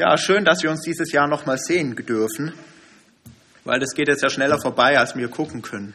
Ja, 0.00 0.16
schön, 0.16 0.46
dass 0.46 0.62
wir 0.62 0.70
uns 0.70 0.80
dieses 0.80 1.12
Jahr 1.12 1.28
noch 1.28 1.44
mal 1.44 1.58
sehen 1.58 1.94
dürfen, 1.94 2.54
weil 3.64 3.78
das 3.80 3.92
geht 3.92 4.08
jetzt 4.08 4.22
ja 4.22 4.30
schneller 4.30 4.58
vorbei, 4.58 4.98
als 4.98 5.14
wir 5.14 5.28
gucken 5.28 5.60
können. 5.60 5.92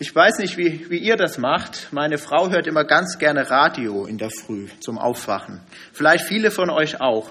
Ich 0.00 0.12
weiß 0.12 0.38
nicht, 0.38 0.56
wie, 0.56 0.90
wie 0.90 0.98
ihr 0.98 1.14
das 1.14 1.38
macht. 1.38 1.92
Meine 1.92 2.18
Frau 2.18 2.50
hört 2.50 2.66
immer 2.66 2.82
ganz 2.82 3.16
gerne 3.16 3.48
Radio 3.48 4.06
in 4.06 4.18
der 4.18 4.30
Früh 4.30 4.66
zum 4.80 4.98
Aufwachen. 4.98 5.60
Vielleicht 5.92 6.24
viele 6.24 6.50
von 6.50 6.68
euch 6.68 7.00
auch. 7.00 7.30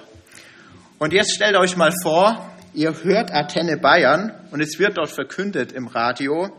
Und 0.97 1.11
jetzt 1.11 1.35
stellt 1.35 1.57
euch 1.57 1.75
mal 1.75 1.91
vor, 2.01 2.49
ihr 2.73 3.03
hört 3.03 3.33
Athene 3.33 3.75
Bayern 3.75 4.31
und 4.51 4.61
es 4.61 4.79
wird 4.79 4.97
dort 4.97 5.09
verkündet 5.09 5.73
im 5.73 5.87
Radio, 5.87 6.57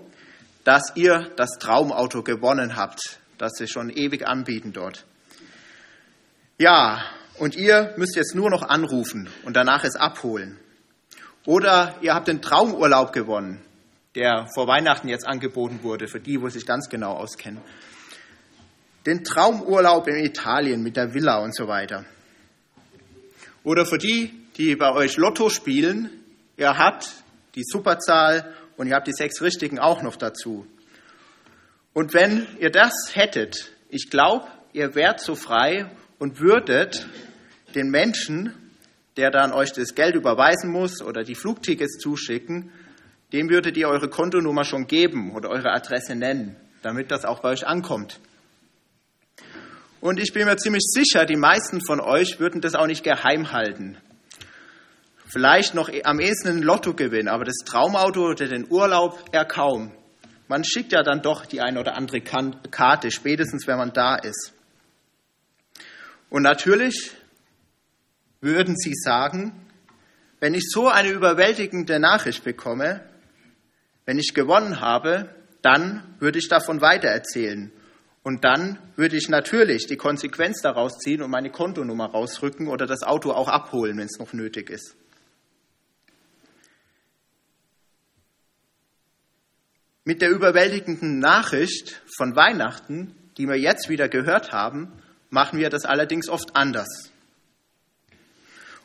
dass 0.64 0.92
ihr 0.94 1.30
das 1.36 1.56
Traumauto 1.58 2.22
gewonnen 2.22 2.76
habt, 2.76 3.00
das 3.38 3.52
sie 3.56 3.66
schon 3.66 3.88
ewig 3.88 4.28
anbieten 4.28 4.74
dort. 4.74 5.06
Ja, 6.58 7.02
und 7.40 7.56
ihr 7.56 7.94
müsst 7.96 8.16
jetzt 8.16 8.34
nur 8.34 8.50
noch 8.50 8.62
anrufen 8.62 9.26
und 9.44 9.56
danach 9.56 9.82
es 9.82 9.96
abholen. 9.96 10.58
Oder 11.46 11.94
ihr 12.02 12.14
habt 12.14 12.28
den 12.28 12.42
Traumurlaub 12.42 13.14
gewonnen, 13.14 13.62
der 14.14 14.46
vor 14.54 14.66
Weihnachten 14.66 15.08
jetzt 15.08 15.26
angeboten 15.26 15.80
wurde, 15.82 16.06
für 16.06 16.20
die, 16.20 16.40
wo 16.42 16.50
sich 16.50 16.66
ganz 16.66 16.90
genau 16.90 17.14
auskennen. 17.14 17.62
Den 19.06 19.24
Traumurlaub 19.24 20.06
in 20.08 20.16
Italien 20.16 20.82
mit 20.82 20.98
der 20.98 21.14
Villa 21.14 21.38
und 21.38 21.56
so 21.56 21.66
weiter. 21.66 22.04
Oder 23.64 23.86
für 23.86 23.96
die, 23.96 24.34
die 24.58 24.76
bei 24.76 24.92
euch 24.92 25.16
Lotto 25.16 25.48
spielen, 25.48 26.10
ihr 26.58 26.76
habt 26.76 27.08
die 27.54 27.64
Superzahl 27.64 28.52
und 28.76 28.86
ihr 28.86 28.94
habt 28.94 29.06
die 29.06 29.14
sechs 29.14 29.40
Richtigen 29.40 29.78
auch 29.78 30.02
noch 30.02 30.16
dazu. 30.16 30.66
Und 31.94 32.12
wenn 32.12 32.46
ihr 32.58 32.70
das 32.70 32.92
hättet, 33.14 33.72
ich 33.88 34.10
glaube, 34.10 34.46
ihr 34.74 34.94
wärt 34.94 35.20
so 35.20 35.34
frei 35.34 35.90
und 36.18 36.38
würdet 36.38 37.06
den 37.74 37.90
Menschen, 37.90 38.52
der 39.16 39.30
dann 39.30 39.52
euch 39.52 39.72
das 39.72 39.94
Geld 39.94 40.14
überweisen 40.14 40.70
muss 40.70 41.02
oder 41.02 41.24
die 41.24 41.34
Flugtickets 41.34 41.98
zuschicken, 41.98 42.72
dem 43.32 43.48
würdet 43.48 43.76
ihr 43.76 43.88
eure 43.88 44.08
Kontonummer 44.08 44.64
schon 44.64 44.86
geben 44.86 45.34
oder 45.34 45.50
eure 45.50 45.72
Adresse 45.72 46.14
nennen, 46.14 46.56
damit 46.82 47.10
das 47.10 47.24
auch 47.24 47.40
bei 47.40 47.50
euch 47.50 47.66
ankommt. 47.66 48.18
Und 50.00 50.18
ich 50.18 50.32
bin 50.32 50.46
mir 50.46 50.56
ziemlich 50.56 50.84
sicher, 50.86 51.26
die 51.26 51.36
meisten 51.36 51.84
von 51.84 52.00
euch 52.00 52.40
würden 52.40 52.60
das 52.60 52.74
auch 52.74 52.86
nicht 52.86 53.04
geheim 53.04 53.52
halten. 53.52 53.98
Vielleicht 55.26 55.74
noch 55.74 55.90
am 56.04 56.18
ehesten 56.18 56.48
ein 56.48 56.62
Lottogewinn, 56.62 57.28
aber 57.28 57.44
das 57.44 57.58
Traumauto 57.64 58.30
oder 58.30 58.48
den 58.48 58.66
Urlaub 58.68 59.22
eher 59.30 59.44
kaum. 59.44 59.92
Man 60.48 60.64
schickt 60.64 60.92
ja 60.92 61.02
dann 61.04 61.22
doch 61.22 61.46
die 61.46 61.60
eine 61.60 61.78
oder 61.78 61.96
andere 61.96 62.20
Karte, 62.20 63.10
spätestens 63.12 63.68
wenn 63.68 63.76
man 63.76 63.92
da 63.92 64.16
ist. 64.16 64.52
Und 66.30 66.42
natürlich 66.42 67.12
würden 68.40 68.76
Sie 68.76 68.94
sagen, 68.94 69.52
wenn 70.40 70.54
ich 70.54 70.70
so 70.70 70.88
eine 70.88 71.10
überwältigende 71.10 71.98
Nachricht 71.98 72.44
bekomme, 72.44 73.00
wenn 74.06 74.18
ich 74.18 74.34
gewonnen 74.34 74.80
habe, 74.80 75.34
dann 75.62 76.16
würde 76.18 76.38
ich 76.38 76.48
davon 76.48 76.80
weitererzählen. 76.80 77.70
Und 78.22 78.44
dann 78.44 78.78
würde 78.96 79.16
ich 79.16 79.28
natürlich 79.28 79.86
die 79.86 79.96
Konsequenz 79.96 80.60
daraus 80.62 80.98
ziehen 80.98 81.22
und 81.22 81.30
meine 81.30 81.50
Kontonummer 81.50 82.10
rausrücken 82.10 82.68
oder 82.68 82.86
das 82.86 83.02
Auto 83.02 83.32
auch 83.32 83.48
abholen, 83.48 83.96
wenn 83.98 84.06
es 84.06 84.18
noch 84.18 84.32
nötig 84.32 84.70
ist. 84.70 84.96
Mit 90.04 90.22
der 90.22 90.30
überwältigenden 90.30 91.18
Nachricht 91.18 92.02
von 92.16 92.34
Weihnachten, 92.34 93.14
die 93.36 93.46
wir 93.46 93.56
jetzt 93.56 93.88
wieder 93.88 94.08
gehört 94.08 94.52
haben, 94.52 94.92
machen 95.28 95.58
wir 95.58 95.70
das 95.70 95.84
allerdings 95.84 96.28
oft 96.28 96.56
anders. 96.56 97.09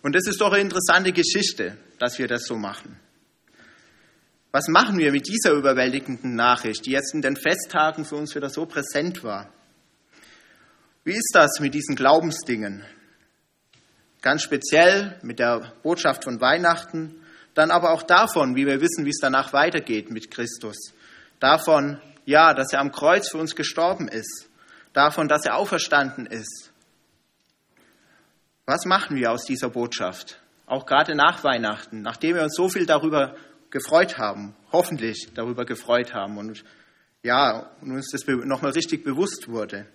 Und 0.05 0.13
das 0.13 0.27
ist 0.27 0.39
doch 0.39 0.51
eine 0.51 0.61
interessante 0.61 1.11
Geschichte, 1.11 1.79
dass 1.97 2.19
wir 2.19 2.27
das 2.27 2.45
so 2.45 2.57
machen. 2.57 2.95
Was 4.51 4.67
machen 4.67 4.99
wir 4.99 5.11
mit 5.11 5.27
dieser 5.27 5.53
überwältigenden 5.53 6.35
Nachricht, 6.35 6.85
die 6.85 6.91
jetzt 6.91 7.15
in 7.15 7.23
den 7.23 7.35
Festtagen 7.35 8.05
für 8.05 8.15
uns 8.15 8.35
wieder 8.35 8.51
so 8.51 8.67
präsent 8.67 9.23
war? 9.23 9.49
Wie 11.05 11.15
ist 11.15 11.31
das 11.33 11.59
mit 11.59 11.73
diesen 11.73 11.95
Glaubensdingen? 11.95 12.85
Ganz 14.21 14.43
speziell 14.43 15.17
mit 15.23 15.39
der 15.39 15.73
Botschaft 15.81 16.23
von 16.23 16.39
Weihnachten, 16.39 17.15
dann 17.55 17.71
aber 17.71 17.89
auch 17.89 18.03
davon, 18.03 18.55
wie 18.55 18.67
wir 18.67 18.81
wissen, 18.81 19.05
wie 19.05 19.09
es 19.09 19.19
danach 19.19 19.53
weitergeht 19.53 20.11
mit 20.11 20.29
Christus. 20.29 20.93
Davon, 21.39 21.99
ja, 22.25 22.53
dass 22.53 22.71
er 22.73 22.81
am 22.81 22.91
Kreuz 22.91 23.31
für 23.31 23.39
uns 23.39 23.55
gestorben 23.55 24.07
ist. 24.07 24.51
Davon, 24.93 25.27
dass 25.27 25.47
er 25.47 25.55
auferstanden 25.55 26.27
ist. 26.27 26.71
Was 28.67 28.85
machen 28.85 29.15
wir 29.15 29.31
aus 29.31 29.45
dieser 29.45 29.69
Botschaft? 29.69 30.41
Auch 30.65 30.87
gerade 30.87 31.13
nach 31.13 31.43
Weihnachten, 31.43 32.01
nachdem 32.01 32.35
wir 32.35 32.43
uns 32.43 32.55
so 32.55 32.67
viel 32.67 32.87
darüber 32.87 33.35
gefreut 33.69 34.17
haben, 34.17 34.55
hoffentlich 34.71 35.29
darüber 35.35 35.65
gefreut 35.65 36.15
haben 36.15 36.37
und 36.37 36.63
ja, 37.21 37.69
uns 37.81 38.09
das 38.11 38.25
nochmal 38.25 38.71
richtig 38.71 39.03
bewusst 39.03 39.47
wurde. 39.49 39.85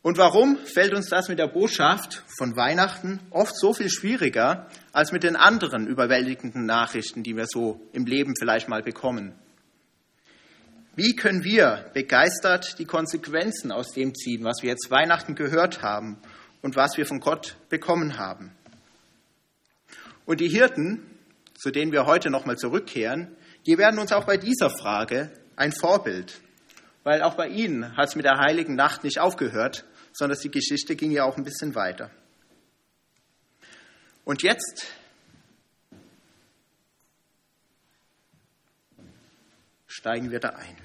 Und 0.00 0.16
warum 0.16 0.56
fällt 0.56 0.94
uns 0.94 1.10
das 1.10 1.28
mit 1.28 1.38
der 1.38 1.48
Botschaft 1.48 2.24
von 2.38 2.56
Weihnachten 2.56 3.20
oft 3.28 3.54
so 3.54 3.74
viel 3.74 3.90
schwieriger 3.90 4.66
als 4.92 5.12
mit 5.12 5.24
den 5.24 5.36
anderen 5.36 5.86
überwältigenden 5.86 6.64
Nachrichten, 6.64 7.22
die 7.22 7.36
wir 7.36 7.46
so 7.46 7.82
im 7.92 8.06
Leben 8.06 8.34
vielleicht 8.38 8.66
mal 8.66 8.82
bekommen? 8.82 9.34
Wie 10.96 11.16
können 11.16 11.44
wir 11.44 11.90
begeistert 11.92 12.78
die 12.78 12.84
Konsequenzen 12.84 13.72
aus 13.72 13.92
dem 13.92 14.14
ziehen, 14.14 14.44
was 14.44 14.62
wir 14.62 14.70
jetzt 14.70 14.90
Weihnachten 14.90 15.34
gehört 15.34 15.82
haben 15.82 16.18
und 16.62 16.76
was 16.76 16.96
wir 16.96 17.06
von 17.06 17.20
Gott 17.20 17.56
bekommen 17.68 18.18
haben? 18.18 18.52
Und 20.26 20.40
die 20.40 20.48
Hirten, 20.48 21.02
zu 21.58 21.70
denen 21.70 21.92
wir 21.92 22.06
heute 22.06 22.30
nochmal 22.30 22.56
zurückkehren, 22.56 23.36
die 23.66 23.78
werden 23.78 23.98
uns 23.98 24.12
auch 24.12 24.24
bei 24.24 24.36
dieser 24.36 24.70
Frage 24.70 25.30
ein 25.56 25.72
Vorbild. 25.72 26.40
Weil 27.02 27.22
auch 27.22 27.34
bei 27.34 27.48
ihnen 27.48 27.96
hat 27.96 28.08
es 28.08 28.16
mit 28.16 28.24
der 28.24 28.38
heiligen 28.38 28.74
Nacht 28.74 29.04
nicht 29.04 29.18
aufgehört, 29.18 29.84
sondern 30.12 30.38
die 30.38 30.50
Geschichte 30.50 30.96
ging 30.96 31.10
ja 31.10 31.24
auch 31.24 31.36
ein 31.36 31.44
bisschen 31.44 31.74
weiter. 31.74 32.10
Und 34.24 34.42
jetzt 34.42 34.86
steigen 39.86 40.30
wir 40.30 40.40
da 40.40 40.50
ein. 40.50 40.76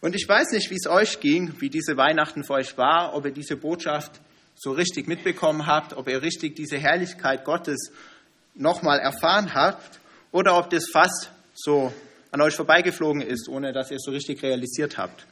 Und 0.00 0.14
ich 0.14 0.28
weiß 0.28 0.52
nicht, 0.52 0.70
wie 0.70 0.76
es 0.76 0.86
euch 0.86 1.20
ging, 1.20 1.54
wie 1.60 1.70
diese 1.70 1.96
Weihnachten 1.96 2.44
für 2.44 2.54
euch 2.54 2.76
war, 2.76 3.14
ob 3.14 3.24
ihr 3.24 3.32
diese 3.32 3.56
Botschaft 3.56 4.20
so 4.54 4.72
richtig 4.72 5.06
mitbekommen 5.06 5.66
habt, 5.66 5.94
ob 5.94 6.08
ihr 6.08 6.22
richtig 6.22 6.56
diese 6.56 6.78
Herrlichkeit 6.78 7.44
Gottes 7.44 7.92
nochmal 8.54 8.98
erfahren 8.98 9.54
habt 9.54 10.00
oder 10.32 10.58
ob 10.58 10.70
das 10.70 10.88
fast 10.90 11.30
so 11.54 11.92
an 12.30 12.40
euch 12.40 12.54
vorbeigeflogen 12.54 13.22
ist, 13.22 13.48
ohne 13.48 13.72
dass 13.72 13.90
ihr 13.90 13.96
es 13.96 14.02
so 14.04 14.10
richtig 14.10 14.42
realisiert 14.42 14.98
habt. 14.98 15.26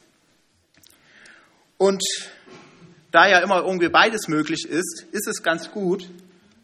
Und 1.76 2.02
da 3.10 3.28
ja 3.28 3.40
immer 3.40 3.62
irgendwie 3.62 3.88
beides 3.88 4.28
möglich 4.28 4.64
ist, 4.68 5.06
ist 5.12 5.28
es 5.28 5.42
ganz 5.42 5.70
gut, 5.70 6.08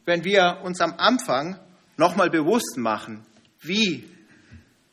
wenn 0.05 0.25
wir 0.25 0.61
uns 0.65 0.81
am 0.81 0.95
Anfang 0.97 1.59
nochmal 1.97 2.31
bewusst 2.31 2.77
machen, 2.77 3.25
wie 3.61 4.09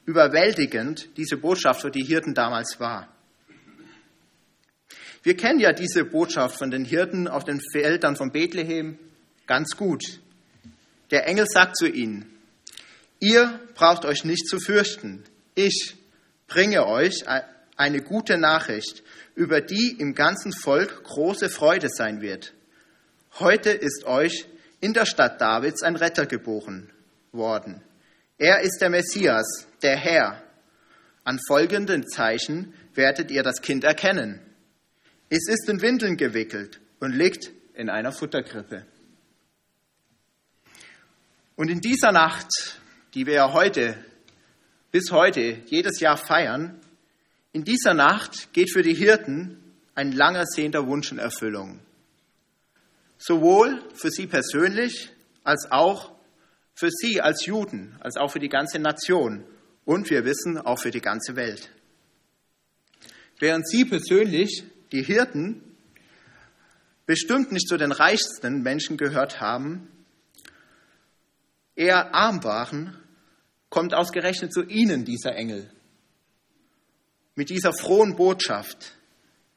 überwältigend 0.07 1.09
diese 1.17 1.37
Botschaft 1.37 1.81
für 1.81 1.91
die 1.91 2.03
Hirten 2.03 2.33
damals 2.33 2.79
war. 2.79 3.13
Wir 5.21 5.35
kennen 5.35 5.59
ja 5.59 5.73
diese 5.73 6.05
Botschaft 6.05 6.57
von 6.57 6.71
den 6.71 6.85
Hirten 6.85 7.27
auf 7.27 7.43
den 7.43 7.61
Feldern 7.73 8.15
von 8.15 8.31
Bethlehem 8.31 8.97
ganz 9.45 9.75
gut. 9.75 10.21
Der 11.11 11.27
Engel 11.27 11.45
sagt 11.47 11.77
zu 11.77 11.87
ihnen, 11.87 12.25
ihr 13.19 13.59
braucht 13.75 14.05
euch 14.05 14.23
nicht 14.23 14.47
zu 14.47 14.59
fürchten. 14.59 15.25
Ich 15.53 15.97
bringe 16.47 16.87
euch 16.87 17.25
eine 17.75 18.01
gute 18.01 18.37
Nachricht, 18.37 19.03
über 19.35 19.59
die 19.59 19.97
im 19.99 20.15
ganzen 20.15 20.53
Volk 20.53 21.03
große 21.03 21.49
Freude 21.49 21.89
sein 21.89 22.21
wird. 22.21 22.53
Heute 23.39 23.71
ist 23.71 24.05
euch 24.05 24.45
in 24.79 24.93
der 24.93 25.05
Stadt 25.05 25.41
Davids 25.41 25.83
ein 25.83 25.97
Retter 25.97 26.25
geboren 26.25 26.89
worden. 27.33 27.81
Er 28.37 28.61
ist 28.61 28.79
der 28.81 28.89
Messias, 28.89 29.67
der 29.81 29.97
Herr. 29.97 30.43
An 31.23 31.39
folgenden 31.47 32.07
Zeichen 32.07 32.73
werdet 32.93 33.31
ihr 33.31 33.41
das 33.41 33.61
Kind 33.61 33.83
erkennen. 33.83 34.39
Es 35.29 35.47
ist 35.49 35.67
in 35.67 35.81
Windeln 35.81 36.17
gewickelt 36.17 36.79
und 36.99 37.13
liegt 37.13 37.51
in 37.73 37.89
einer 37.89 38.11
Futterkrippe. 38.11 38.85
Und 41.55 41.69
in 41.69 41.81
dieser 41.81 42.11
Nacht, 42.11 42.79
die 43.15 43.25
wir 43.25 43.33
ja 43.33 43.53
heute, 43.53 43.97
bis 44.91 45.11
heute, 45.11 45.63
jedes 45.65 45.99
Jahr 45.99 46.17
feiern, 46.17 46.79
in 47.51 47.63
dieser 47.63 47.95
Nacht 47.95 48.53
geht 48.53 48.71
für 48.71 48.83
die 48.83 48.93
Hirten 48.93 49.57
ein 49.95 50.11
langer 50.11 50.45
sehnter 50.45 50.85
Wunsch 50.85 51.11
in 51.11 51.17
Erfüllung. 51.17 51.79
Sowohl 53.17 53.83
für 53.95 54.11
sie 54.11 54.27
persönlich 54.27 55.09
als 55.43 55.71
auch 55.71 56.16
für 56.77 56.89
sie 56.91 57.21
als 57.21 57.45
Juden, 57.45 57.95
als 58.01 58.17
auch 58.17 58.31
für 58.31 58.39
die 58.39 58.49
ganze 58.49 58.77
Nation 58.77 59.43
und 59.83 60.09
wir 60.11 60.25
wissen 60.25 60.59
auch 60.59 60.79
für 60.79 60.91
die 60.91 61.01
ganze 61.01 61.35
Welt. 61.35 61.71
Während 63.39 63.67
sie 63.67 63.83
persönlich 63.83 64.63
die 64.91 65.03
Hirten 65.03 65.63
bestimmt 67.07 67.51
nicht 67.51 67.67
zu 67.67 67.77
den 67.77 67.91
reichsten 67.91 68.61
Menschen 68.61 68.97
gehört 68.97 69.41
haben, 69.41 69.89
eher 71.75 72.13
arm 72.13 72.43
waren, 72.43 72.95
kommt 73.69 73.93
ausgerechnet 73.95 74.53
zu 74.53 74.63
ihnen 74.63 75.03
dieser 75.03 75.35
Engel. 75.35 75.71
Mit 77.35 77.49
dieser 77.49 77.73
frohen 77.73 78.15
Botschaft, 78.15 78.97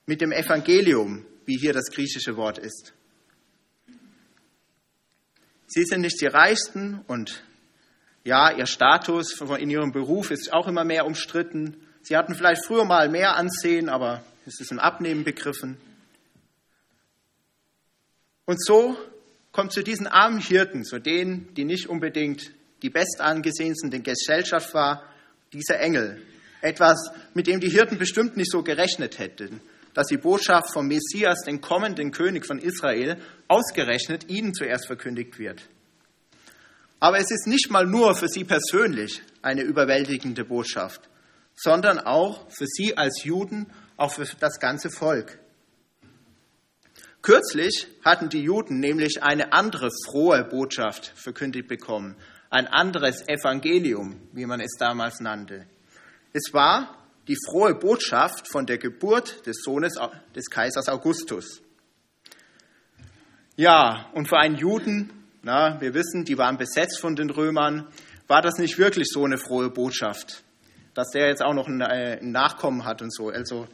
mit 0.06 0.20
dem 0.20 0.32
Evangelium, 0.32 1.26
wie 1.44 1.58
hier 1.58 1.72
das 1.72 1.90
griechische 1.90 2.36
Wort 2.36 2.58
ist. 2.58 2.94
Sie 5.72 5.84
sind 5.84 6.00
nicht 6.00 6.20
die 6.20 6.26
Reichsten 6.26 7.00
und 7.06 7.44
ja, 8.24 8.50
ihr 8.50 8.66
Status 8.66 9.40
in 9.40 9.70
ihrem 9.70 9.92
Beruf 9.92 10.32
ist 10.32 10.52
auch 10.52 10.66
immer 10.66 10.82
mehr 10.82 11.06
umstritten. 11.06 11.76
Sie 12.02 12.16
hatten 12.16 12.34
vielleicht 12.34 12.66
früher 12.66 12.84
mal 12.84 13.08
mehr 13.08 13.36
Ansehen, 13.36 13.88
aber 13.88 14.24
es 14.46 14.58
ist 14.58 14.72
ein 14.72 14.80
Abnehmen 14.80 15.22
begriffen. 15.22 15.76
Und 18.46 18.60
so 18.60 18.98
kommt 19.52 19.72
zu 19.72 19.84
diesen 19.84 20.08
armen 20.08 20.40
Hirten, 20.40 20.84
zu 20.84 20.98
denen, 20.98 21.54
die 21.54 21.64
nicht 21.64 21.88
unbedingt 21.88 22.50
die 22.82 22.90
bestangesehensten 22.90 23.92
der 23.92 24.00
Gesellschaft 24.00 24.74
war, 24.74 25.04
dieser 25.52 25.78
Engel. 25.78 26.20
Etwas, 26.62 27.12
mit 27.32 27.46
dem 27.46 27.60
die 27.60 27.70
Hirten 27.70 27.96
bestimmt 27.96 28.36
nicht 28.36 28.50
so 28.50 28.64
gerechnet 28.64 29.20
hätten, 29.20 29.60
dass 29.94 30.06
die 30.06 30.16
Botschaft 30.16 30.72
vom 30.72 30.86
Messias, 30.86 31.42
den 31.44 31.60
kommenden 31.60 32.12
König 32.12 32.46
von 32.46 32.58
Israel, 32.58 33.16
ausgerechnet 33.48 34.28
ihnen 34.28 34.54
zuerst 34.54 34.86
verkündigt 34.86 35.38
wird. 35.38 35.62
Aber 37.00 37.18
es 37.18 37.30
ist 37.30 37.46
nicht 37.46 37.70
mal 37.70 37.86
nur 37.86 38.14
für 38.14 38.28
sie 38.28 38.44
persönlich 38.44 39.22
eine 39.42 39.62
überwältigende 39.62 40.44
Botschaft, 40.44 41.08
sondern 41.56 41.98
auch 41.98 42.50
für 42.50 42.66
sie 42.66 42.96
als 42.96 43.24
Juden, 43.24 43.66
auch 43.96 44.12
für 44.12 44.26
das 44.38 44.60
ganze 44.60 44.90
Volk. 44.90 45.38
Kürzlich 47.22 47.86
hatten 48.02 48.28
die 48.28 48.42
Juden 48.42 48.80
nämlich 48.80 49.22
eine 49.22 49.52
andere 49.52 49.90
frohe 50.06 50.44
Botschaft 50.44 51.12
verkündigt 51.16 51.68
bekommen, 51.68 52.16
ein 52.48 52.66
anderes 52.66 53.26
Evangelium, 53.28 54.20
wie 54.32 54.46
man 54.46 54.60
es 54.60 54.76
damals 54.78 55.20
nannte. 55.20 55.66
Es 56.32 56.52
war 56.52 56.99
die 57.30 57.36
frohe 57.48 57.74
Botschaft 57.74 58.46
von 58.52 58.66
der 58.66 58.76
Geburt 58.76 59.46
des 59.46 59.62
Sohnes 59.62 59.94
des 60.36 60.50
Kaisers 60.50 60.88
Augustus. 60.88 61.62
Ja, 63.56 64.10
und 64.12 64.28
für 64.28 64.36
einen 64.36 64.56
Juden 64.56 65.20
na, 65.42 65.80
wir 65.80 65.94
wissen, 65.94 66.24
die 66.24 66.36
waren 66.36 66.58
besetzt 66.58 67.00
von 67.00 67.16
den 67.16 67.30
Römern. 67.30 67.86
War 68.26 68.42
das 68.42 68.58
nicht 68.58 68.78
wirklich 68.78 69.08
so 69.10 69.24
eine 69.24 69.38
frohe 69.38 69.70
Botschaft, 69.70 70.42
dass 70.94 71.10
der 71.10 71.28
jetzt 71.28 71.42
auch 71.42 71.54
noch 71.54 71.66
ein, 71.66 71.80
äh, 71.80 72.18
ein 72.20 72.30
Nachkommen 72.30 72.84
hat 72.84 73.00
und 73.00 73.12
so? 73.12 73.30
Also, 73.30 73.66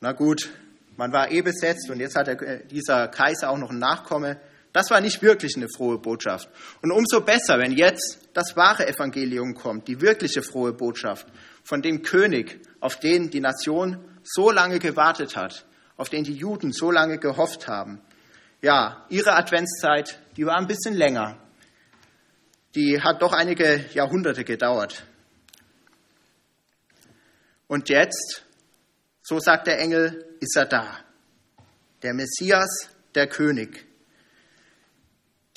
na 0.00 0.12
gut, 0.12 0.50
man 0.96 1.12
war 1.12 1.30
eh 1.30 1.42
besetzt 1.42 1.88
und 1.90 2.00
jetzt 2.00 2.16
hat 2.16 2.26
der, 2.26 2.42
äh, 2.42 2.66
dieser 2.66 3.06
Kaiser 3.08 3.50
auch 3.50 3.58
noch 3.58 3.70
einen 3.70 3.78
Nachkomme. 3.78 4.40
Das 4.72 4.90
war 4.90 5.00
nicht 5.00 5.22
wirklich 5.22 5.56
eine 5.56 5.68
frohe 5.68 5.98
Botschaft. 5.98 6.48
Und 6.82 6.90
umso 6.90 7.20
besser, 7.20 7.58
wenn 7.58 7.72
jetzt 7.72 8.28
das 8.32 8.56
wahre 8.56 8.88
Evangelium 8.88 9.54
kommt, 9.54 9.86
die 9.86 10.00
wirkliche 10.00 10.42
frohe 10.42 10.72
Botschaft 10.72 11.26
von 11.62 11.82
dem 11.82 12.02
König, 12.02 12.60
auf 12.82 12.98
den 12.98 13.30
die 13.30 13.40
Nation 13.40 14.04
so 14.24 14.50
lange 14.50 14.80
gewartet 14.80 15.36
hat, 15.36 15.64
auf 15.96 16.10
den 16.10 16.24
die 16.24 16.34
Juden 16.34 16.72
so 16.72 16.90
lange 16.90 17.18
gehofft 17.18 17.68
haben. 17.68 18.00
Ja, 18.60 19.06
ihre 19.08 19.34
Adventszeit 19.34 20.18
die 20.36 20.46
war 20.46 20.56
ein 20.56 20.66
bisschen 20.66 20.94
länger. 20.94 21.38
Die 22.74 23.00
hat 23.00 23.20
doch 23.20 23.32
einige 23.32 23.84
Jahrhunderte 23.92 24.44
gedauert. 24.44 25.04
Und 27.66 27.88
jetzt, 27.88 28.44
so 29.22 29.38
sagt 29.38 29.66
der 29.66 29.78
Engel, 29.78 30.36
ist 30.40 30.56
er 30.56 30.66
da. 30.66 30.98
Der 32.02 32.14
Messias, 32.14 32.88
der 33.14 33.28
König, 33.28 33.86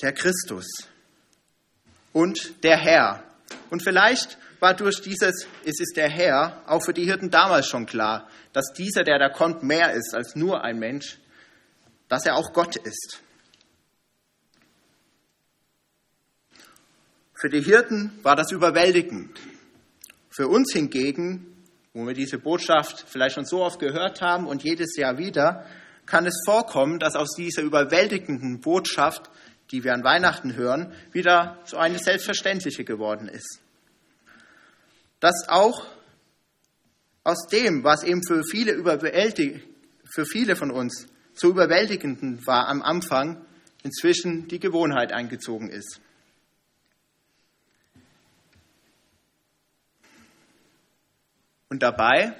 der 0.02 0.12
Christus 0.12 0.66
und 2.12 2.62
der 2.62 2.76
Herr. 2.76 3.24
Und 3.70 3.82
vielleicht 3.82 4.38
war 4.60 4.74
durch 4.74 5.00
dieses, 5.00 5.46
es 5.64 5.80
ist 5.80 5.96
der 5.96 6.08
Herr, 6.08 6.62
auch 6.66 6.82
für 6.82 6.92
die 6.92 7.04
Hirten 7.04 7.30
damals 7.30 7.68
schon 7.68 7.86
klar, 7.86 8.28
dass 8.52 8.72
dieser, 8.72 9.04
der 9.04 9.18
da 9.18 9.28
kommt, 9.28 9.62
mehr 9.62 9.92
ist 9.92 10.14
als 10.14 10.34
nur 10.34 10.62
ein 10.62 10.78
Mensch, 10.78 11.18
dass 12.08 12.26
er 12.26 12.36
auch 12.36 12.52
Gott 12.52 12.76
ist. 12.76 13.20
Für 17.34 17.50
die 17.50 17.60
Hirten 17.60 18.18
war 18.22 18.34
das 18.34 18.50
überwältigend. 18.50 19.38
Für 20.30 20.48
uns 20.48 20.72
hingegen, 20.72 21.56
wo 21.92 22.06
wir 22.06 22.14
diese 22.14 22.38
Botschaft 22.38 23.04
vielleicht 23.08 23.34
schon 23.34 23.44
so 23.44 23.62
oft 23.62 23.78
gehört 23.78 24.22
haben 24.22 24.46
und 24.46 24.64
jedes 24.64 24.96
Jahr 24.96 25.18
wieder, 25.18 25.66
kann 26.06 26.24
es 26.24 26.42
vorkommen, 26.46 26.98
dass 26.98 27.14
aus 27.14 27.34
dieser 27.36 27.62
überwältigenden 27.62 28.60
Botschaft, 28.60 29.30
die 29.70 29.84
wir 29.84 29.92
an 29.92 30.04
Weihnachten 30.04 30.54
hören, 30.54 30.94
wieder 31.12 31.58
so 31.64 31.76
eine 31.76 31.98
selbstverständliche 31.98 32.84
geworden 32.84 33.28
ist. 33.28 33.60
Dass 35.20 35.48
auch 35.48 35.86
aus 37.24 37.46
dem, 37.48 37.82
was 37.82 38.04
eben 38.04 38.22
für 38.24 38.44
viele, 38.44 38.82
für 40.04 40.26
viele 40.26 40.56
von 40.56 40.70
uns 40.70 41.06
so 41.34 41.50
überwältigend 41.50 42.46
war 42.46 42.68
am 42.68 42.82
Anfang, 42.82 43.44
inzwischen 43.82 44.48
die 44.48 44.60
Gewohnheit 44.60 45.12
eingezogen 45.12 45.68
ist. 45.68 46.00
Und 51.68 51.82
dabei, 51.82 52.34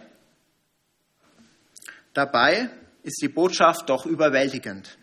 dabei 2.15 2.71
ist 3.03 3.21
die 3.21 3.29
Botschaft 3.29 3.89
doch 3.89 4.07
überwältigend. 4.07 4.99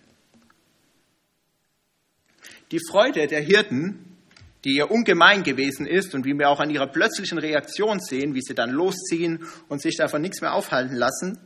Die 2.72 2.80
Freude 2.90 3.28
der 3.28 3.42
Hirten, 3.42 4.13
die 4.64 4.76
ihr 4.76 4.90
ungemein 4.90 5.44
gewesen 5.44 5.86
ist 5.86 6.16
und 6.16 6.26
wie 6.26 6.34
wir 6.34 6.50
auch 6.50 6.60
an 6.60 6.70
ihrer 6.70 6.88
plötzlichen 6.88 7.38
Reaktion 7.38 8.00
sehen, 8.00 8.34
wie 8.34 8.42
sie 8.42 8.56
dann 8.56 8.72
losziehen 8.72 9.46
und 9.68 9.82
sich 9.82 9.98
davon 9.98 10.22
nichts 10.22 10.42
mehr 10.42 10.54
aufhalten 10.54 10.96
lassen, 10.96 11.40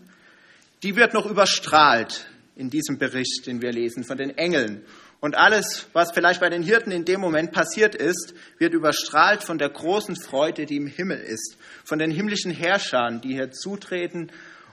die 0.84 0.96
wird 0.96 1.14
noch 1.14 1.26
überstrahlt 1.26 2.28
in 2.56 2.70
diesem 2.70 2.98
Bericht, 2.98 3.48
den 3.48 3.62
wir 3.62 3.72
lesen, 3.72 4.04
von 4.04 4.18
den 4.18 4.38
Engeln. 4.38 4.84
Und 5.20 5.36
alles, 5.36 5.88
was 5.94 6.12
vielleicht 6.12 6.42
bei 6.42 6.50
den 6.50 6.62
Hirten 6.62 6.92
in 6.92 7.06
dem 7.06 7.20
Moment 7.20 7.52
passiert 7.52 7.96
ist, 7.96 8.36
wird 8.60 8.74
überstrahlt 8.74 9.44
von 9.44 9.58
der 9.58 9.70
großen 9.70 10.16
Freude, 10.16 10.68
die 10.68 10.78
im 10.78 10.88
Himmel 10.88 11.20
ist, 11.20 11.58
von 11.84 11.98
den 11.98 12.12
himmlischen 12.12 12.52
Herrschern, 12.52 13.22
die 13.22 13.34
hier 13.34 13.52
zutreten 13.52 14.32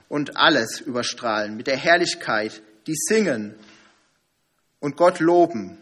und 0.09 0.37
alles 0.37 0.81
überstrahlen, 0.81 1.57
mit 1.57 1.67
der 1.67 1.79
Herrlichkeit, 1.79 2.61
die 2.87 2.95
singen 2.95 3.55
und 4.81 4.97
Gott 4.97 5.21
loben, 5.21 5.79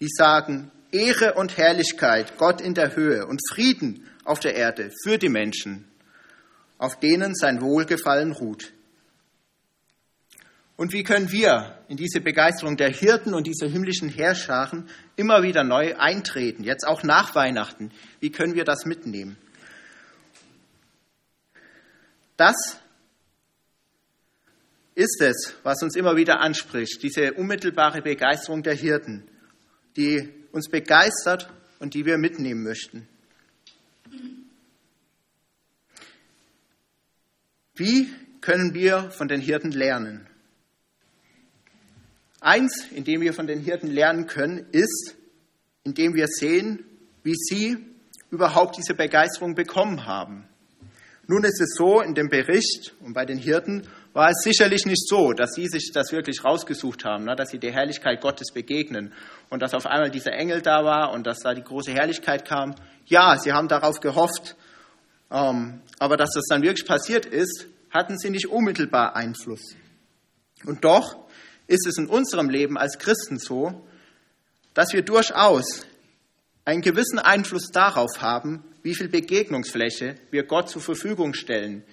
die 0.00 0.08
sagen, 0.08 0.70
Ehre 0.90 1.34
und 1.34 1.56
Herrlichkeit 1.56 2.38
Gott 2.38 2.60
in 2.60 2.74
der 2.74 2.96
Höhe 2.96 3.26
und 3.26 3.40
Frieden 3.50 4.06
auf 4.24 4.40
der 4.40 4.54
Erde 4.54 4.90
für 5.02 5.18
die 5.18 5.28
Menschen, 5.28 5.88
auf 6.78 6.98
denen 6.98 7.34
sein 7.34 7.60
Wohlgefallen 7.60 8.32
ruht. 8.32 8.72
Und 10.76 10.92
wie 10.92 11.02
können 11.02 11.32
wir 11.32 11.76
in 11.88 11.96
diese 11.96 12.20
Begeisterung 12.20 12.76
der 12.76 12.90
Hirten 12.90 13.34
und 13.34 13.48
dieser 13.48 13.66
himmlischen 13.66 14.08
Herrscharen 14.08 14.88
immer 15.16 15.42
wieder 15.42 15.64
neu 15.64 15.96
eintreten, 15.96 16.62
jetzt 16.62 16.86
auch 16.86 17.02
nach 17.02 17.34
Weihnachten? 17.34 17.90
Wie 18.20 18.30
können 18.30 18.54
wir 18.54 18.64
das 18.64 18.84
mitnehmen? 18.84 19.36
Das 22.36 22.78
ist 24.94 25.20
es, 25.20 25.54
was 25.64 25.82
uns 25.82 25.96
immer 25.96 26.14
wieder 26.14 26.40
anspricht, 26.40 27.02
diese 27.02 27.34
unmittelbare 27.34 28.00
Begeisterung 28.00 28.62
der 28.62 28.74
Hirten, 28.74 29.28
die 29.96 30.37
uns 30.52 30.68
begeistert 30.68 31.52
und 31.78 31.94
die 31.94 32.04
wir 32.04 32.18
mitnehmen 32.18 32.62
möchten. 32.62 33.08
Wie 37.74 38.08
können 38.40 38.74
wir 38.74 39.10
von 39.10 39.28
den 39.28 39.40
Hirten 39.40 39.70
lernen? 39.70 40.26
Eins, 42.40 42.86
in 42.92 43.04
dem 43.04 43.20
wir 43.20 43.32
von 43.32 43.46
den 43.46 43.60
Hirten 43.60 43.88
lernen 43.88 44.26
können, 44.26 44.66
ist, 44.72 45.16
indem 45.84 46.14
wir 46.14 46.26
sehen, 46.28 46.84
wie 47.22 47.34
sie 47.34 47.78
überhaupt 48.30 48.76
diese 48.76 48.94
Begeisterung 48.94 49.54
bekommen 49.54 50.06
haben. 50.06 50.46
Nun 51.26 51.44
ist 51.44 51.60
es 51.60 51.74
so, 51.76 52.00
in 52.00 52.14
dem 52.14 52.28
Bericht 52.28 52.94
und 53.00 53.12
bei 53.12 53.26
den 53.26 53.38
Hirten 53.38 53.86
war 54.18 54.30
es 54.30 54.42
sicherlich 54.42 54.84
nicht 54.84 55.06
so, 55.06 55.32
dass 55.32 55.52
sie 55.52 55.68
sich 55.68 55.92
das 55.94 56.10
wirklich 56.10 56.44
rausgesucht 56.44 57.04
haben, 57.04 57.22
ne, 57.22 57.36
dass 57.36 57.50
sie 57.50 57.60
der 57.60 57.70
Herrlichkeit 57.70 58.20
Gottes 58.20 58.52
begegnen 58.52 59.14
und 59.48 59.62
dass 59.62 59.74
auf 59.74 59.86
einmal 59.86 60.10
dieser 60.10 60.32
Engel 60.32 60.60
da 60.60 60.84
war 60.84 61.12
und 61.12 61.24
dass 61.24 61.38
da 61.38 61.54
die 61.54 61.62
große 61.62 61.92
Herrlichkeit 61.92 62.44
kam. 62.44 62.74
Ja, 63.06 63.38
sie 63.38 63.52
haben 63.52 63.68
darauf 63.68 64.00
gehofft, 64.00 64.56
ähm, 65.30 65.82
aber 66.00 66.16
dass 66.16 66.30
das 66.34 66.46
dann 66.48 66.62
wirklich 66.62 66.84
passiert 66.84 67.26
ist, 67.26 67.68
hatten 67.90 68.18
sie 68.18 68.30
nicht 68.30 68.48
unmittelbar 68.48 69.14
Einfluss. 69.14 69.76
Und 70.66 70.84
doch 70.84 71.28
ist 71.68 71.86
es 71.86 71.96
in 71.96 72.08
unserem 72.08 72.50
Leben 72.50 72.76
als 72.76 72.98
Christen 72.98 73.38
so, 73.38 73.86
dass 74.74 74.92
wir 74.92 75.02
durchaus 75.02 75.86
einen 76.64 76.82
gewissen 76.82 77.20
Einfluss 77.20 77.70
darauf 77.70 78.20
haben, 78.20 78.64
wie 78.82 78.96
viel 78.96 79.08
Begegnungsfläche 79.08 80.16
wir 80.32 80.42
Gott 80.42 80.70
zur 80.70 80.82
Verfügung 80.82 81.34
stellen, 81.34 81.84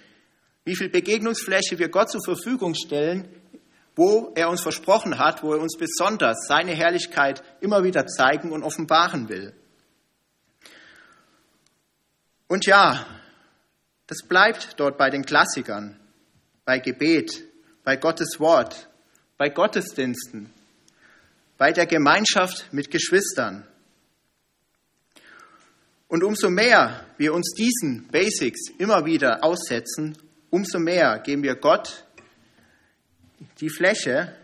wie 0.66 0.74
viel 0.74 0.88
Begegnungsfläche 0.88 1.78
wir 1.78 1.88
Gott 1.88 2.10
zur 2.10 2.22
Verfügung 2.22 2.74
stellen, 2.74 3.28
wo 3.94 4.32
er 4.34 4.50
uns 4.50 4.60
versprochen 4.60 5.16
hat, 5.16 5.44
wo 5.44 5.54
er 5.54 5.60
uns 5.60 5.78
besonders 5.78 6.44
seine 6.48 6.74
Herrlichkeit 6.74 7.42
immer 7.60 7.84
wieder 7.84 8.06
zeigen 8.08 8.50
und 8.50 8.64
offenbaren 8.64 9.28
will. 9.28 9.54
Und 12.48 12.66
ja, 12.66 13.06
das 14.08 14.26
bleibt 14.28 14.74
dort 14.78 14.98
bei 14.98 15.08
den 15.08 15.24
Klassikern, 15.24 16.00
bei 16.64 16.80
Gebet, 16.80 17.44
bei 17.84 17.96
Gottes 17.96 18.40
Wort, 18.40 18.88
bei 19.38 19.48
Gottesdiensten, 19.48 20.50
bei 21.58 21.70
der 21.70 21.86
Gemeinschaft 21.86 22.72
mit 22.72 22.90
Geschwistern. 22.90 23.64
Und 26.08 26.24
umso 26.24 26.50
mehr 26.50 27.06
wir 27.18 27.34
uns 27.34 27.54
diesen 27.56 28.08
Basics 28.08 28.70
immer 28.78 29.04
wieder 29.04 29.44
aussetzen, 29.44 30.18
umso 30.56 30.78
mehr 30.78 31.18
geben 31.18 31.42
wir 31.42 31.54
Gott 31.56 32.06
die 33.60 33.68
Fläche, 33.68 34.34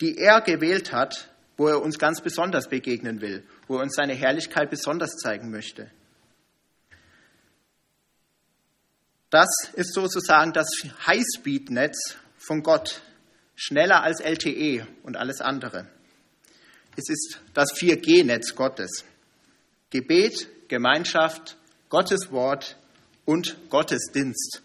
die 0.00 0.16
er 0.16 0.40
gewählt 0.40 0.90
hat, 0.90 1.28
wo 1.58 1.68
er 1.68 1.82
uns 1.82 1.98
ganz 1.98 2.22
besonders 2.22 2.68
begegnen 2.68 3.20
will, 3.20 3.46
wo 3.66 3.76
er 3.76 3.82
uns 3.82 3.94
seine 3.94 4.14
Herrlichkeit 4.14 4.70
besonders 4.70 5.16
zeigen 5.16 5.50
möchte. 5.50 5.90
Das 9.28 9.48
ist 9.74 9.92
sozusagen 9.92 10.54
das 10.54 10.68
Highspeed-Netz 11.06 12.16
von 12.38 12.62
Gott, 12.62 13.02
schneller 13.54 14.02
als 14.02 14.20
LTE 14.20 14.86
und 15.02 15.18
alles 15.18 15.42
andere. 15.42 15.86
Es 16.96 17.10
ist 17.10 17.40
das 17.52 17.74
4G-Netz 17.74 18.54
Gottes. 18.54 19.04
Gebet, 19.90 20.48
Gemeinschaft, 20.68 21.58
Gottes 21.90 22.32
Wort 22.32 22.78
und 23.26 23.68
Gottesdienst. 23.68 24.62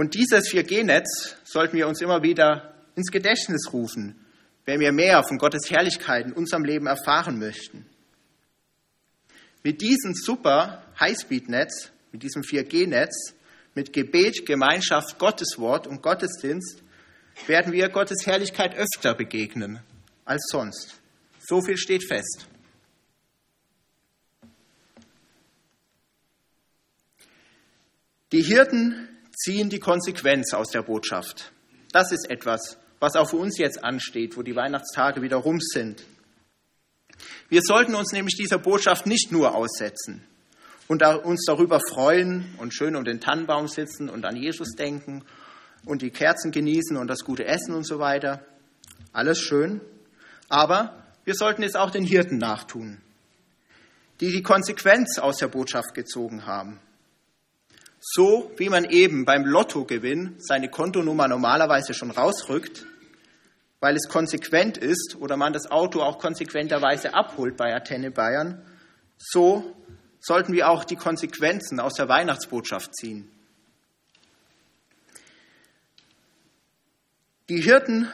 Und 0.00 0.14
dieses 0.14 0.48
4G-Netz 0.50 1.36
sollten 1.44 1.76
wir 1.76 1.86
uns 1.86 2.00
immer 2.00 2.22
wieder 2.22 2.74
ins 2.96 3.10
Gedächtnis 3.10 3.70
rufen, 3.70 4.18
wenn 4.64 4.80
wir 4.80 4.92
mehr 4.92 5.22
von 5.22 5.36
Gottes 5.36 5.70
Herrlichkeit 5.70 6.24
in 6.24 6.32
unserem 6.32 6.64
Leben 6.64 6.86
erfahren 6.86 7.38
möchten. 7.38 7.84
Mit 9.62 9.82
diesem 9.82 10.14
super 10.14 10.82
Highspeed-Netz, 10.98 11.90
mit 12.12 12.22
diesem 12.22 12.40
4G-Netz, 12.40 13.34
mit 13.74 13.92
Gebet, 13.92 14.46
Gemeinschaft, 14.46 15.18
Gotteswort 15.18 15.86
und 15.86 16.00
Gottesdienst 16.00 16.82
werden 17.46 17.74
wir 17.74 17.90
Gottes 17.90 18.24
Herrlichkeit 18.24 18.74
öfter 18.74 19.14
begegnen 19.14 19.80
als 20.24 20.46
sonst. 20.50 20.94
So 21.40 21.60
viel 21.60 21.76
steht 21.76 22.08
fest. 22.08 22.46
Die 28.32 28.40
Hirten 28.40 29.06
ziehen 29.40 29.70
die 29.70 29.78
Konsequenz 29.78 30.52
aus 30.52 30.68
der 30.68 30.82
Botschaft. 30.82 31.52
Das 31.92 32.12
ist 32.12 32.28
etwas, 32.28 32.76
was 33.00 33.16
auch 33.16 33.30
für 33.30 33.36
uns 33.36 33.56
jetzt 33.58 33.82
ansteht, 33.82 34.36
wo 34.36 34.42
die 34.42 34.54
Weihnachtstage 34.54 35.22
wieder 35.22 35.38
rum 35.38 35.60
sind. 35.60 36.04
Wir 37.48 37.62
sollten 37.62 37.94
uns 37.94 38.12
nämlich 38.12 38.36
dieser 38.36 38.58
Botschaft 38.58 39.06
nicht 39.06 39.32
nur 39.32 39.54
aussetzen 39.54 40.22
und 40.88 41.02
uns 41.02 41.44
darüber 41.46 41.80
freuen 41.80 42.54
und 42.58 42.74
schön 42.74 42.96
um 42.96 43.04
den 43.04 43.20
Tannenbaum 43.20 43.66
sitzen 43.66 44.10
und 44.10 44.26
an 44.26 44.36
Jesus 44.36 44.72
denken 44.76 45.24
und 45.86 46.02
die 46.02 46.10
Kerzen 46.10 46.50
genießen 46.50 46.96
und 46.96 47.08
das 47.08 47.24
gute 47.24 47.46
Essen 47.46 47.74
und 47.74 47.86
so 47.86 47.98
weiter. 47.98 48.44
Alles 49.12 49.38
schön. 49.40 49.80
Aber 50.48 51.02
wir 51.24 51.34
sollten 51.34 51.62
es 51.62 51.76
auch 51.76 51.90
den 51.90 52.04
Hirten 52.04 52.38
nachtun, 52.38 52.98
die 54.20 54.30
die 54.30 54.42
Konsequenz 54.42 55.18
aus 55.18 55.38
der 55.38 55.48
Botschaft 55.48 55.94
gezogen 55.94 56.46
haben 56.46 56.78
so 58.00 58.50
wie 58.56 58.70
man 58.70 58.84
eben 58.84 59.24
beim 59.24 59.44
Lottogewinn 59.44 60.36
seine 60.38 60.70
Kontonummer 60.70 61.28
normalerweise 61.28 61.92
schon 61.92 62.10
rausrückt, 62.10 62.86
weil 63.78 63.94
es 63.94 64.08
konsequent 64.08 64.78
ist 64.78 65.16
oder 65.18 65.36
man 65.36 65.52
das 65.52 65.70
Auto 65.70 66.00
auch 66.00 66.18
konsequenterweise 66.18 67.14
abholt 67.14 67.56
bei 67.56 67.74
Antenne 67.74 68.10
Bayern, 68.10 68.64
so 69.18 69.76
sollten 70.18 70.52
wir 70.52 70.68
auch 70.68 70.84
die 70.84 70.96
Konsequenzen 70.96 71.80
aus 71.80 71.94
der 71.94 72.08
Weihnachtsbotschaft 72.08 72.94
ziehen. 72.94 73.30
Die 77.48 77.60
Hirten, 77.60 78.08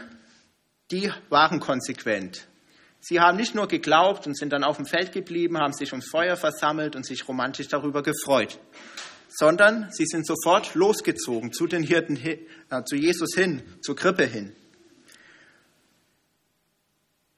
die 0.91 1.13
waren 1.29 1.61
konsequent. 1.61 2.49
Sie 3.01 3.21
haben 3.21 3.37
nicht 3.37 3.55
nur 3.55 3.69
geglaubt 3.69 4.27
und 4.27 4.37
sind 4.37 4.53
dann 4.53 4.65
auf 4.65 4.77
dem 4.77 4.87
Feld 4.87 5.13
geblieben, 5.13 5.59
haben 5.59 5.73
sich 5.73 5.93
ums 5.93 6.09
Feuer 6.09 6.37
versammelt 6.37 6.97
und 6.97 7.05
sich 7.05 7.29
romantisch 7.29 7.69
darüber 7.69 8.03
gefreut, 8.03 8.59
sondern 9.37 9.89
sie 9.93 10.07
sind 10.07 10.27
sofort 10.27 10.75
losgezogen 10.75 11.53
zu 11.53 11.67
den 11.67 11.83
Hirten, 11.83 12.17
äh, 12.17 12.39
zu 12.87 12.97
Jesus 12.97 13.35
hin, 13.35 13.63
zur 13.83 13.95
Krippe 13.95 14.25
hin. 14.25 14.57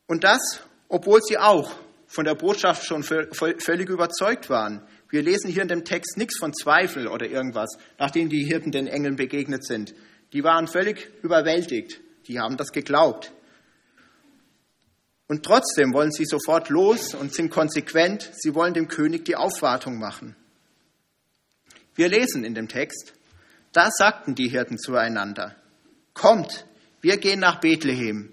Und 0.07 0.23
das, 0.23 0.61
obwohl 0.89 1.21
sie 1.23 1.39
auch 1.39 1.73
von 2.07 2.25
der 2.25 2.37
Botschaft 2.37 2.87
schon 2.87 3.03
völlig 3.03 3.89
überzeugt 3.89 4.49
waren. 4.49 4.81
Wir 5.11 5.23
lesen 5.23 5.51
hier 5.51 5.63
in 5.63 5.69
dem 5.69 5.85
Text 5.85 6.17
nichts 6.17 6.39
von 6.39 6.55
Zweifel 6.55 7.09
oder 7.09 7.27
irgendwas, 7.27 7.77
nachdem 7.99 8.29
die 8.29 8.45
Hirten 8.45 8.71
den 8.71 8.87
Engeln 8.87 9.17
begegnet 9.17 9.67
sind. 9.67 9.95
Die 10.33 10.45
waren 10.45 10.69
völlig 10.69 11.11
überwältigt. 11.23 12.01
Die 12.29 12.39
haben 12.39 12.57
das 12.57 12.73
geglaubt. 12.73 13.33
Und 15.27 15.45
trotzdem 15.45 15.93
wollen 15.93 16.13
sie 16.13 16.25
sofort 16.25 16.71
los 16.71 17.15
und 17.15 17.35
sind 17.35 17.51
konsequent. 17.51 18.31
Sie 18.35 18.55
wollen 18.55 18.73
dem 18.73 18.89
König 18.89 19.25
die 19.25 19.37
Aufwartung 19.37 19.99
machen. 19.99 20.37
Wir 21.99 22.09
lesen 22.09 22.45
in 22.45 22.55
dem 22.55 22.69
Text, 22.69 23.13
da 23.73 23.89
sagten 23.91 24.37
die 24.37 24.49
Hirten 24.49 24.79
zueinander, 24.79 25.57
kommt, 26.15 26.65
wir 27.01 27.17
gehen 27.17 27.41
nach 27.41 27.59
Bethlehem. 27.59 28.33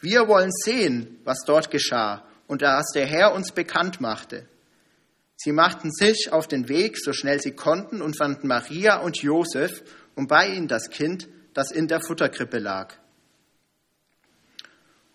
Wir 0.00 0.28
wollen 0.28 0.52
sehen, 0.52 1.18
was 1.24 1.40
dort 1.44 1.72
geschah 1.72 2.24
und 2.46 2.62
was 2.62 2.92
der 2.94 3.06
Herr 3.06 3.34
uns 3.34 3.50
bekannt 3.50 4.00
machte. 4.00 4.46
Sie 5.34 5.50
machten 5.50 5.90
sich 5.90 6.32
auf 6.32 6.46
den 6.46 6.68
Weg, 6.68 6.96
so 6.96 7.12
schnell 7.12 7.40
sie 7.40 7.56
konnten, 7.56 8.00
und 8.00 8.16
fanden 8.16 8.46
Maria 8.46 9.00
und 9.00 9.20
Josef 9.20 9.82
und 10.14 10.28
bei 10.28 10.46
ihnen 10.46 10.68
das 10.68 10.88
Kind, 10.88 11.26
das 11.52 11.72
in 11.72 11.88
der 11.88 12.00
Futterkrippe 12.00 12.60
lag. 12.60 12.94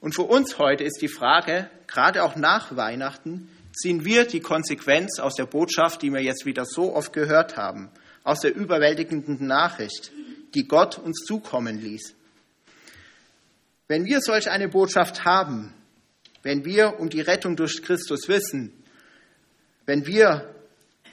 Und 0.02 0.16
für 0.16 0.24
uns 0.24 0.58
heute 0.58 0.84
ist 0.84 1.02
die 1.02 1.08
Frage, 1.08 1.70
gerade 1.88 2.24
auch 2.24 2.36
nach 2.36 2.76
Weihnachten, 2.76 3.50
ziehen 3.82 4.04
wir 4.04 4.26
die 4.26 4.42
Konsequenz 4.42 5.20
aus 5.20 5.36
der 5.36 5.46
Botschaft, 5.46 6.02
die 6.02 6.12
wir 6.12 6.22
jetzt 6.22 6.46
wieder 6.46 6.66
so 6.66 6.94
oft 6.96 7.14
gehört 7.14 7.56
haben, 7.56 7.90
aus 8.24 8.42
der 8.42 8.56
überwältigenden 8.56 9.48
Nachricht, 9.48 10.12
die 10.54 10.68
Gott 10.68 10.98
uns 10.98 11.24
zukommen 11.26 11.80
ließ. 11.80 12.14
Wenn 13.88 14.06
wir 14.06 14.22
solch 14.22 14.50
eine 14.50 14.68
Botschaft 14.68 15.24
haben, 15.24 15.74
wenn 16.44 16.66
wir 16.66 17.00
um 17.00 17.10
die 17.10 17.22
Rettung 17.22 17.56
durch 17.56 17.82
Christus 17.82 18.28
wissen, 18.28 18.74
wenn 19.86 20.06
wir, 20.06 20.54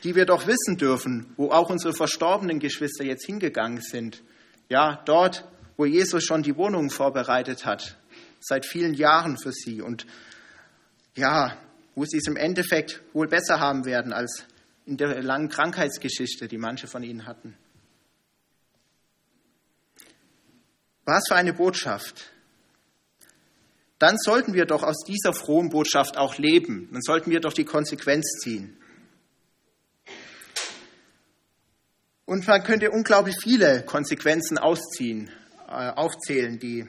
die 0.02 0.14
wir 0.14 0.26
doch 0.26 0.46
wissen 0.46 0.76
dürfen, 0.76 1.32
wo 1.36 1.50
auch 1.50 1.70
unsere 1.70 1.94
verstorbenen 1.94 2.58
Geschwister 2.58 3.04
jetzt 3.04 3.24
hingegangen 3.24 3.80
sind, 3.80 4.22
ja, 4.68 5.02
dort, 5.06 5.44
wo 5.76 5.84
Jesus 5.84 6.24
schon 6.24 6.42
die 6.42 6.56
Wohnungen 6.56 6.90
vorbereitet 6.90 7.64
hat, 7.64 7.96
seit 8.40 8.66
vielen 8.66 8.94
Jahren 8.94 9.38
für 9.38 9.52
sie 9.52 9.80
und 9.80 10.06
ja, 11.16 11.56
wo 11.96 12.04
sie 12.04 12.18
es 12.18 12.28
im 12.28 12.36
Endeffekt 12.36 13.02
wohl 13.14 13.26
besser 13.26 13.58
haben 13.58 13.84
werden 13.86 14.12
als 14.12 14.44
in 14.84 14.98
der 14.98 15.20
langen 15.22 15.48
Krankheitsgeschichte, 15.48 16.46
die 16.46 16.58
manche 16.58 16.86
von 16.86 17.02
ihnen 17.02 17.26
hatten. 17.26 17.56
Was 21.04 21.24
für 21.26 21.34
eine 21.34 21.54
Botschaft. 21.54 22.30
Dann 23.98 24.18
sollten 24.18 24.52
wir 24.52 24.66
doch 24.66 24.82
aus 24.82 25.04
dieser 25.04 25.32
frohen 25.32 25.70
Botschaft 25.70 26.18
auch 26.18 26.36
leben. 26.36 26.88
Dann 26.92 27.00
sollten 27.00 27.30
wir 27.30 27.40
doch 27.40 27.54
die 27.54 27.64
Konsequenz 27.64 28.26
ziehen. 28.42 28.76
Und 32.26 32.46
man 32.46 32.62
könnte 32.62 32.90
unglaublich 32.90 33.36
viele 33.40 33.84
Konsequenzen 33.84 34.58
ausziehen, 34.58 35.30
äh, 35.68 35.90
aufzählen, 35.90 36.58
die 36.58 36.86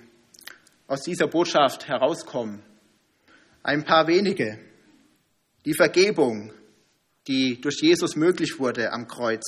aus 0.88 1.02
dieser 1.02 1.28
Botschaft 1.28 1.88
herauskommen. 1.88 2.62
Ein 3.64 3.86
paar 3.86 4.08
wenige. 4.08 4.60
Die 5.68 5.74
Vergebung, 5.74 6.54
die 7.28 7.60
durch 7.60 7.82
Jesus 7.82 8.16
möglich 8.16 8.58
wurde 8.58 8.94
am 8.94 9.06
Kreuz. 9.06 9.44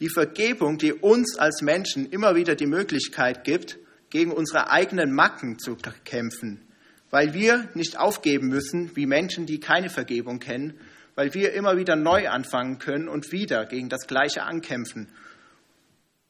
Die 0.00 0.10
Vergebung, 0.10 0.76
die 0.76 0.92
uns 0.92 1.38
als 1.38 1.62
Menschen 1.62 2.10
immer 2.10 2.34
wieder 2.34 2.54
die 2.56 2.66
Möglichkeit 2.66 3.42
gibt, 3.42 3.78
gegen 4.10 4.32
unsere 4.32 4.70
eigenen 4.70 5.14
Macken 5.14 5.58
zu 5.58 5.78
kämpfen, 6.04 6.60
weil 7.08 7.32
wir 7.32 7.70
nicht 7.72 7.98
aufgeben 7.98 8.48
müssen 8.48 8.94
wie 8.96 9.06
Menschen, 9.06 9.46
die 9.46 9.60
keine 9.60 9.88
Vergebung 9.88 10.40
kennen, 10.40 10.78
weil 11.14 11.32
wir 11.32 11.54
immer 11.54 11.78
wieder 11.78 11.96
neu 11.96 12.28
anfangen 12.28 12.78
können 12.78 13.08
und 13.08 13.32
wieder 13.32 13.64
gegen 13.64 13.88
das 13.88 14.06
Gleiche 14.06 14.42
ankämpfen. 14.42 15.08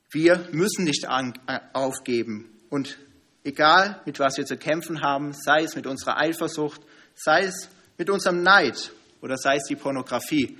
Wir 0.08 0.47
müssen 0.52 0.85
nicht 0.85 1.02
äh, 1.02 1.58
aufgeben 1.73 2.49
und 2.70 2.97
egal 3.42 4.00
mit 4.06 4.20
was 4.20 4.37
wir 4.37 4.47
zu 4.47 4.56
kämpfen 4.56 5.00
haben, 5.02 5.32
sei 5.32 5.64
es 5.64 5.75
mit 5.75 5.88
unserer 5.88 6.16
Eifersucht, 6.16 6.80
sei 7.16 7.42
es 7.42 7.70
mit 7.98 8.08
unserem 8.08 8.42
Neid 8.42 8.92
oder 9.20 9.36
sei 9.36 9.56
es 9.56 9.64
die 9.64 9.76
Pornografie. 9.76 10.56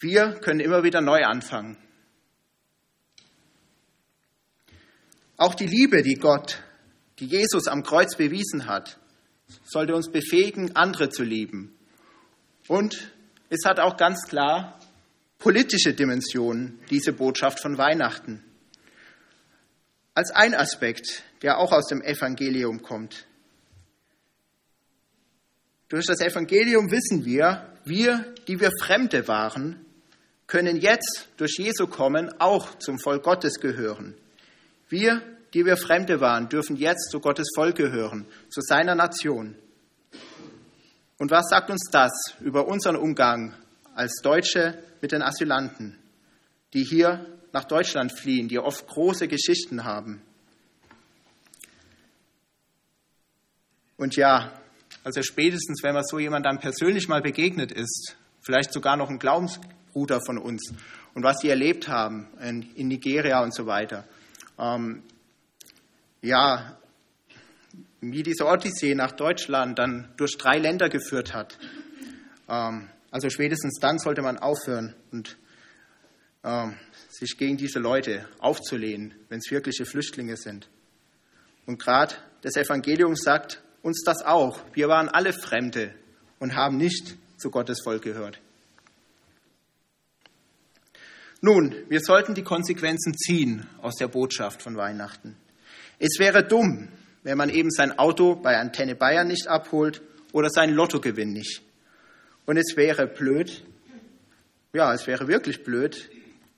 Wir 0.00 0.32
können 0.40 0.60
immer 0.60 0.82
wieder 0.82 1.00
neu 1.00 1.22
anfangen. 1.24 1.76
Auch 5.36 5.54
die 5.54 5.66
Liebe, 5.66 6.02
die 6.02 6.14
Gott, 6.14 6.60
die 7.18 7.26
Jesus 7.26 7.68
am 7.68 7.82
Kreuz 7.82 8.16
bewiesen 8.16 8.66
hat, 8.66 8.98
sollte 9.64 9.94
uns 9.94 10.10
befähigen, 10.10 10.74
andere 10.74 11.10
zu 11.10 11.22
lieben. 11.22 11.78
Und 12.66 13.12
es 13.50 13.64
hat 13.64 13.78
auch 13.78 13.96
ganz 13.96 14.26
klar 14.26 14.80
politische 15.38 15.94
Dimensionen, 15.94 16.80
diese 16.90 17.12
Botschaft 17.12 17.60
von 17.60 17.78
Weihnachten. 17.78 18.42
Als 20.14 20.32
ein 20.32 20.54
Aspekt, 20.54 21.22
der 21.42 21.58
auch 21.58 21.70
aus 21.70 21.86
dem 21.86 22.02
Evangelium 22.02 22.82
kommt. 22.82 23.27
Durch 25.88 26.06
das 26.06 26.20
Evangelium 26.20 26.90
wissen 26.90 27.24
wir, 27.24 27.72
wir, 27.84 28.34
die 28.46 28.60
wir 28.60 28.70
Fremde 28.80 29.26
waren, 29.26 29.84
können 30.46 30.76
jetzt 30.76 31.28
durch 31.36 31.56
Jesu 31.58 31.86
kommen 31.86 32.30
auch 32.40 32.78
zum 32.78 32.98
Volk 32.98 33.22
Gottes 33.22 33.60
gehören. 33.60 34.14
Wir, 34.88 35.22
die 35.54 35.64
wir 35.64 35.76
Fremde 35.76 36.20
waren, 36.20 36.48
dürfen 36.48 36.76
jetzt 36.76 37.10
zu 37.10 37.20
Gottes 37.20 37.48
Volk 37.54 37.76
gehören, 37.76 38.26
zu 38.50 38.60
seiner 38.60 38.94
Nation. 38.94 39.56
Und 41.18 41.30
was 41.30 41.48
sagt 41.48 41.70
uns 41.70 41.88
das 41.90 42.12
über 42.40 42.68
unseren 42.68 42.96
Umgang 42.96 43.54
als 43.94 44.20
Deutsche 44.22 44.82
mit 45.00 45.12
den 45.12 45.22
Asylanten, 45.22 45.98
die 46.74 46.84
hier 46.84 47.26
nach 47.52 47.64
Deutschland 47.64 48.12
fliehen, 48.12 48.48
die 48.48 48.58
oft 48.58 48.86
große 48.86 49.26
Geschichten 49.26 49.84
haben? 49.84 50.22
Und 53.96 54.16
ja, 54.16 54.52
also 55.04 55.22
spätestens, 55.22 55.82
wenn 55.82 55.94
man 55.94 56.04
so 56.04 56.18
jemand 56.18 56.46
dann 56.46 56.58
persönlich 56.58 57.08
mal 57.08 57.22
begegnet 57.22 57.72
ist, 57.72 58.16
vielleicht 58.40 58.72
sogar 58.72 58.96
noch 58.96 59.10
ein 59.10 59.18
Glaubensbruder 59.18 60.20
von 60.24 60.38
uns 60.38 60.72
und 61.14 61.22
was 61.22 61.38
die 61.38 61.48
erlebt 61.48 61.88
haben 61.88 62.28
in, 62.40 62.62
in 62.74 62.88
Nigeria 62.88 63.42
und 63.42 63.54
so 63.54 63.66
weiter. 63.66 64.04
Ähm, 64.58 65.02
ja, 66.22 66.78
wie 68.00 68.22
diese 68.22 68.46
Odyssee 68.46 68.94
nach 68.94 69.12
Deutschland 69.12 69.78
dann 69.78 70.08
durch 70.16 70.36
drei 70.36 70.58
Länder 70.58 70.88
geführt 70.88 71.34
hat. 71.34 71.58
Ähm, 72.48 72.88
also 73.10 73.30
spätestens 73.30 73.78
dann 73.80 73.98
sollte 73.98 74.22
man 74.22 74.38
aufhören 74.38 74.94
und 75.10 75.36
ähm, 76.44 76.76
sich 77.08 77.36
gegen 77.36 77.56
diese 77.56 77.78
Leute 77.78 78.28
aufzulehnen, 78.38 79.14
wenn 79.28 79.38
es 79.38 79.50
wirkliche 79.50 79.84
Flüchtlinge 79.86 80.36
sind. 80.36 80.68
Und 81.66 81.82
gerade 81.82 82.14
das 82.42 82.56
Evangelium 82.56 83.16
sagt 83.16 83.62
uns 83.82 84.02
das 84.04 84.24
auch. 84.24 84.60
Wir 84.72 84.88
waren 84.88 85.08
alle 85.08 85.32
Fremde 85.32 85.94
und 86.38 86.54
haben 86.54 86.76
nicht 86.76 87.16
zu 87.36 87.50
Gottes 87.50 87.80
Volk 87.82 88.02
gehört. 88.02 88.40
Nun, 91.40 91.74
wir 91.88 92.00
sollten 92.00 92.34
die 92.34 92.42
Konsequenzen 92.42 93.16
ziehen 93.16 93.66
aus 93.80 93.94
der 93.94 94.08
Botschaft 94.08 94.60
von 94.60 94.76
Weihnachten. 94.76 95.36
Es 96.00 96.18
wäre 96.18 96.44
dumm, 96.44 96.88
wenn 97.22 97.38
man 97.38 97.48
eben 97.48 97.70
sein 97.70 97.96
Auto 97.98 98.34
bei 98.34 98.58
Antenne 98.58 98.96
Bayern 98.96 99.28
nicht 99.28 99.46
abholt 99.46 100.02
oder 100.32 100.50
seinen 100.50 100.74
Lottogewinn 100.74 101.32
nicht. 101.32 101.62
Und 102.46 102.56
es 102.56 102.76
wäre 102.76 103.06
blöd, 103.06 103.64
ja, 104.72 104.92
es 104.92 105.06
wäre 105.06 105.28
wirklich 105.28 105.62
blöd, 105.62 106.10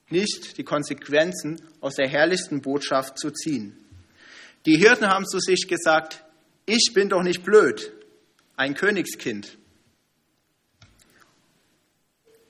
nicht 0.09 0.57
die 0.57 0.65
Konsequenzen 0.65 1.61
aus 1.81 1.97
der 1.97 2.09
herrlichsten 2.09 2.63
Botschaft 2.63 3.19
zu 3.19 3.31
ziehen. 3.31 3.77
Die 4.67 4.77
Hirten 4.77 5.09
haben 5.09 5.27
zu 5.27 5.39
sich 5.39 5.69
gesagt, 5.69 6.25
ich 6.71 6.93
bin 6.95 7.09
doch 7.09 7.23
nicht 7.23 7.43
blöd, 7.43 7.93
ein 8.57 8.75
Königskind. 8.75 9.59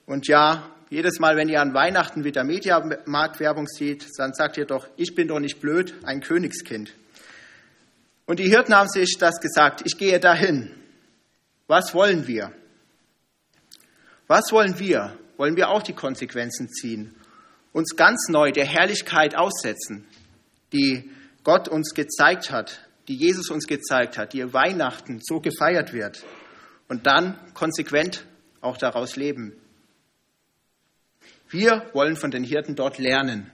Und 0.04 0.28
ja, 0.28 0.70
jedes 0.90 1.18
Mal, 1.20 1.36
wenn 1.36 1.48
ihr 1.48 1.62
an 1.62 1.72
Weihnachten 1.72 2.22
wieder 2.24 2.44
Mediamarktwerbung 2.44 3.66
seht, 3.66 4.08
dann 4.18 4.34
sagt 4.34 4.58
ihr 4.58 4.66
doch, 4.66 4.86
ich 4.96 5.14
bin 5.14 5.28
doch 5.28 5.40
nicht 5.40 5.60
blöd, 5.60 5.94
ein 6.02 6.20
Königskind. 6.20 6.92
Und 8.26 8.40
die 8.40 8.48
Hirten 8.48 8.74
haben 8.74 8.90
sich 8.90 9.16
das 9.18 9.40
gesagt, 9.40 9.82
ich 9.86 9.96
gehe 9.96 10.20
dahin. 10.20 10.70
Was 11.66 11.94
wollen 11.94 12.26
wir? 12.26 12.52
Was 14.26 14.52
wollen 14.52 14.78
wir? 14.78 15.16
Wollen 15.38 15.56
wir 15.56 15.70
auch 15.70 15.82
die 15.82 15.94
Konsequenzen 15.94 16.68
ziehen? 16.68 17.14
Uns 17.72 17.96
ganz 17.96 18.28
neu 18.28 18.52
der 18.52 18.66
Herrlichkeit 18.66 19.34
aussetzen, 19.34 20.06
die 20.72 21.10
Gott 21.42 21.68
uns 21.68 21.94
gezeigt 21.94 22.50
hat, 22.50 22.89
die 23.10 23.16
Jesus 23.16 23.50
uns 23.50 23.66
gezeigt 23.66 24.16
hat, 24.16 24.34
die 24.34 24.52
Weihnachten 24.52 25.18
so 25.20 25.40
gefeiert 25.40 25.92
wird 25.92 26.24
und 26.86 27.08
dann 27.08 27.36
konsequent 27.54 28.24
auch 28.60 28.76
daraus 28.76 29.16
leben. 29.16 29.52
Wir 31.48 31.90
wollen 31.92 32.14
von 32.14 32.30
den 32.30 32.44
Hirten 32.44 32.76
dort 32.76 32.98
lernen. 32.98 33.50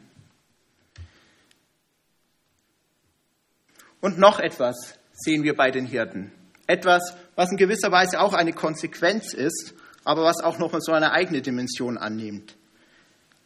Und 4.03 4.19
noch 4.19 4.41
etwas 4.41 4.99
sehen 5.15 5.43
wir 5.43 5.57
bei 5.57 5.71
den 5.71 5.87
Hirten. 5.87 6.33
Etwas, 6.67 7.17
was 7.35 7.51
in 7.51 7.57
gewisser 7.57 7.91
Weise 7.91 8.21
auch 8.21 8.35
eine 8.35 8.53
Konsequenz 8.53 9.33
ist, 9.33 9.73
aber 10.05 10.23
was 10.23 10.43
auch 10.43 10.59
noch 10.59 10.79
so 10.81 10.93
eine 10.93 11.13
eigene 11.13 11.41
Dimension 11.41 11.97
annimmt. 11.97 12.59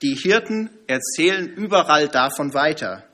Die 0.02 0.16
Hirten 0.16 0.70
erzählen 0.88 1.46
überall 1.46 2.08
davon 2.08 2.52
weiter. 2.52 3.04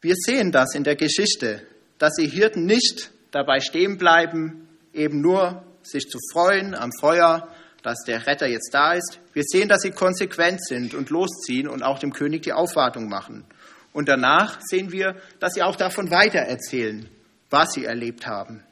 Wir 0.00 0.14
sehen 0.14 0.52
das 0.52 0.74
in 0.74 0.84
der 0.84 0.94
Geschichte, 0.94 1.66
dass 1.98 2.14
die 2.14 2.28
Hirten 2.28 2.66
nicht 2.66 3.10
dabei 3.32 3.58
stehen 3.58 3.98
bleiben, 3.98 4.68
eben 4.92 5.20
nur 5.20 5.64
sich 5.82 6.08
zu 6.08 6.18
freuen 6.32 6.76
am 6.76 6.90
Feuer, 7.00 7.48
dass 7.82 8.04
der 8.06 8.26
Retter 8.26 8.46
jetzt 8.46 8.70
da 8.72 8.92
ist. 8.92 9.18
Wir 9.32 9.42
sehen, 9.44 9.68
dass 9.68 9.82
sie 9.82 9.90
konsequent 9.90 10.64
sind 10.64 10.94
und 10.94 11.10
losziehen 11.10 11.68
und 11.68 11.82
auch 11.82 11.98
dem 11.98 12.12
König 12.12 12.42
die 12.42 12.52
Aufwartung 12.52 13.08
machen. 13.08 13.44
Und 13.92 14.08
danach 14.08 14.60
sehen 14.60 14.92
wir, 14.92 15.16
dass 15.40 15.54
sie 15.54 15.62
auch 15.62 15.74
davon 15.74 16.10
weitererzählen, 16.10 17.08
was 17.50 17.72
sie 17.72 17.84
erlebt 17.84 18.26
haben. 18.26 18.62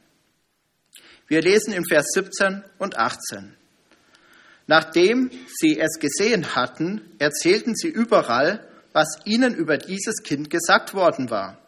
Wir 1.26 1.42
lesen 1.42 1.72
im 1.72 1.84
Vers 1.84 2.06
17 2.12 2.62
und 2.78 2.98
18. 2.98 3.56
Nachdem 4.68 5.30
sie 5.58 5.80
es 5.80 5.98
gesehen 5.98 6.54
hatten, 6.54 7.00
erzählten 7.18 7.74
sie 7.74 7.88
überall, 7.88 8.64
was 8.96 9.18
ihnen 9.26 9.54
über 9.54 9.76
dieses 9.76 10.22
Kind 10.22 10.48
gesagt 10.48 10.94
worden 10.94 11.28
war. 11.28 11.58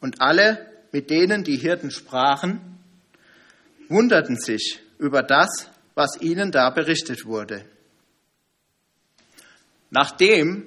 Und 0.00 0.20
alle, 0.20 0.66
mit 0.90 1.10
denen 1.10 1.44
die 1.44 1.56
Hirten 1.56 1.92
sprachen, 1.92 2.76
wunderten 3.88 4.36
sich 4.36 4.80
über 4.98 5.22
das, 5.22 5.68
was 5.94 6.20
ihnen 6.20 6.50
da 6.50 6.70
berichtet 6.70 7.24
wurde. 7.24 7.64
Nachdem 9.90 10.66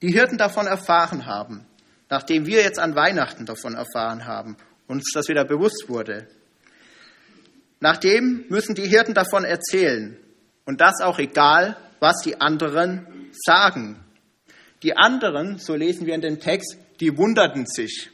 die 0.00 0.12
Hirten 0.12 0.38
davon 0.38 0.68
erfahren 0.68 1.26
haben, 1.26 1.66
nachdem 2.08 2.46
wir 2.46 2.62
jetzt 2.62 2.78
an 2.78 2.94
Weihnachten 2.94 3.44
davon 3.44 3.74
erfahren 3.74 4.26
haben, 4.26 4.56
uns 4.86 5.10
das 5.12 5.26
wieder 5.26 5.44
bewusst 5.44 5.86
wurde, 5.88 6.28
nachdem 7.80 8.44
müssen 8.48 8.76
die 8.76 8.86
Hirten 8.86 9.12
davon 9.12 9.42
erzählen 9.42 10.16
und 10.66 10.80
das 10.80 11.00
auch 11.00 11.18
egal, 11.18 11.76
was 11.98 12.22
die 12.22 12.40
anderen 12.40 13.32
sagen. 13.44 14.04
Die 14.82 14.96
anderen, 14.96 15.58
so 15.58 15.74
lesen 15.74 16.06
wir 16.06 16.14
in 16.14 16.20
dem 16.20 16.38
Text, 16.40 16.76
die 17.00 17.16
wunderten 17.16 17.66
sich. 17.66 18.10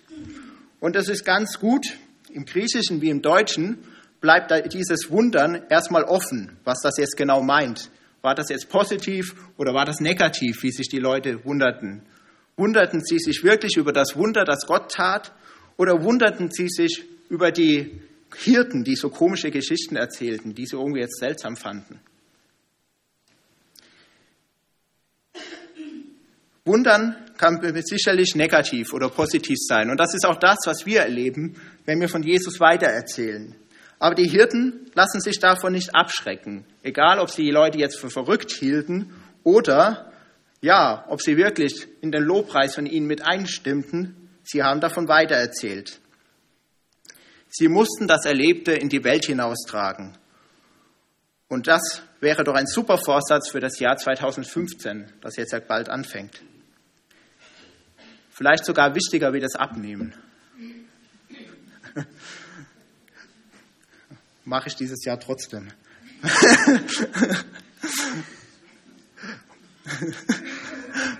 Und 0.81 0.97
es 0.97 1.09
ist 1.09 1.25
ganz 1.25 1.59
gut, 1.59 1.87
im 2.33 2.45
Griechischen 2.45 3.01
wie 3.01 3.11
im 3.11 3.23
Deutschen, 3.23 3.79
bleibt 4.21 4.51
dieses 4.73 5.11
Wundern 5.11 5.63
erstmal 5.69 6.05
offen, 6.05 6.57
was 6.65 6.81
das 6.83 6.97
jetzt 6.97 7.17
genau 7.17 7.43
meint. 7.43 7.91
War 8.23 8.35
das 8.35 8.49
jetzt 8.49 8.71
positiv 8.71 9.35
oder 9.59 9.75
war 9.75 9.85
das 9.85 10.01
negativ, 10.01 10.63
wie 10.63 10.73
sich 10.73 10.89
die 10.89 10.99
Leute 10.99 11.45
wunderten? 11.45 12.03
Wunderten 12.57 13.05
sie 13.05 13.19
sich 13.19 13.45
wirklich 13.45 13.77
über 13.77 13.93
das 13.93 14.17
Wunder, 14.17 14.45
das 14.45 14.67
Gott 14.67 14.91
tat, 14.91 15.33
oder 15.77 16.03
wunderten 16.03 16.51
sie 16.51 16.69
sich 16.69 17.05
über 17.29 17.51
die 17.51 18.01
Hirten, 18.37 18.85
die 18.85 18.97
so 18.97 19.11
komische 19.11 19.51
Geschichten 19.51 19.97
erzählten, 19.97 20.55
die 20.55 20.67
sie 20.67 20.77
irgendwie 20.77 21.01
jetzt 21.01 21.19
seltsam 21.19 21.57
fanden? 21.57 22.01
Wundern 26.67 27.17
kann 27.37 27.61
sicherlich 27.85 28.35
negativ 28.35 28.95
oder 28.95 29.11
positiv 29.11 29.59
sein. 29.61 29.91
Und 29.91 29.99
das 29.99 30.15
ist 30.15 30.25
auch 30.25 30.39
das, 30.39 30.59
was 30.65 30.87
wir 30.87 31.01
erleben, 31.01 31.61
wenn 31.85 32.01
wir 32.01 32.09
von 32.09 32.23
Jesus 32.23 32.59
weitererzählen. 32.59 33.55
Aber 33.99 34.15
die 34.15 34.29
Hirten 34.29 34.91
lassen 34.95 35.21
sich 35.21 35.39
davon 35.39 35.73
nicht 35.73 35.95
abschrecken, 35.95 36.65
egal 36.83 37.19
ob 37.19 37.31
sie 37.31 37.43
die 37.43 37.51
Leute 37.51 37.79
jetzt 37.79 37.99
für 37.99 38.11
verrückt 38.11 38.53
hielten 38.53 39.13
oder 39.43 40.11
ja, 40.63 41.05
ob 41.09 41.21
sie 41.21 41.37
wirklich 41.37 41.87
in 42.01 42.11
den 42.11 42.23
Lobpreis 42.23 42.75
von 42.75 42.87
ihnen 42.87 43.07
mit 43.07 43.23
einstimmten, 43.23 44.31
sie 44.43 44.63
haben 44.63 44.81
davon 44.81 45.09
weitererzählt. 45.09 46.01
Sie 47.51 47.69
mussten 47.69 48.09
das 48.09 48.25
Erlebte 48.25 48.73
in 48.73 48.89
die 48.89 49.05
Welt 49.05 49.27
hinaustragen. 49.27 50.17
Und 51.49 51.67
das 51.67 52.03
wäre 52.21 52.43
doch 52.43 52.55
ein 52.55 52.67
super 52.67 52.99
Vorsatz 52.99 53.51
für 53.51 53.61
das 53.61 53.79
Jahr 53.79 53.97
2015, 53.97 55.13
das 55.21 55.37
jetzt 55.37 55.55
bald 55.69 55.91
anfängt. 55.91 56.43
Vielleicht 58.37 58.65
sogar 58.65 58.95
wichtiger 58.95 59.33
wie 59.33 59.41
das 59.41 59.55
Abnehmen. 59.55 60.13
mache 64.45 64.69
ich 64.69 64.77
dieses 64.77 65.05
Jahr 65.05 65.19
trotzdem. 65.19 65.69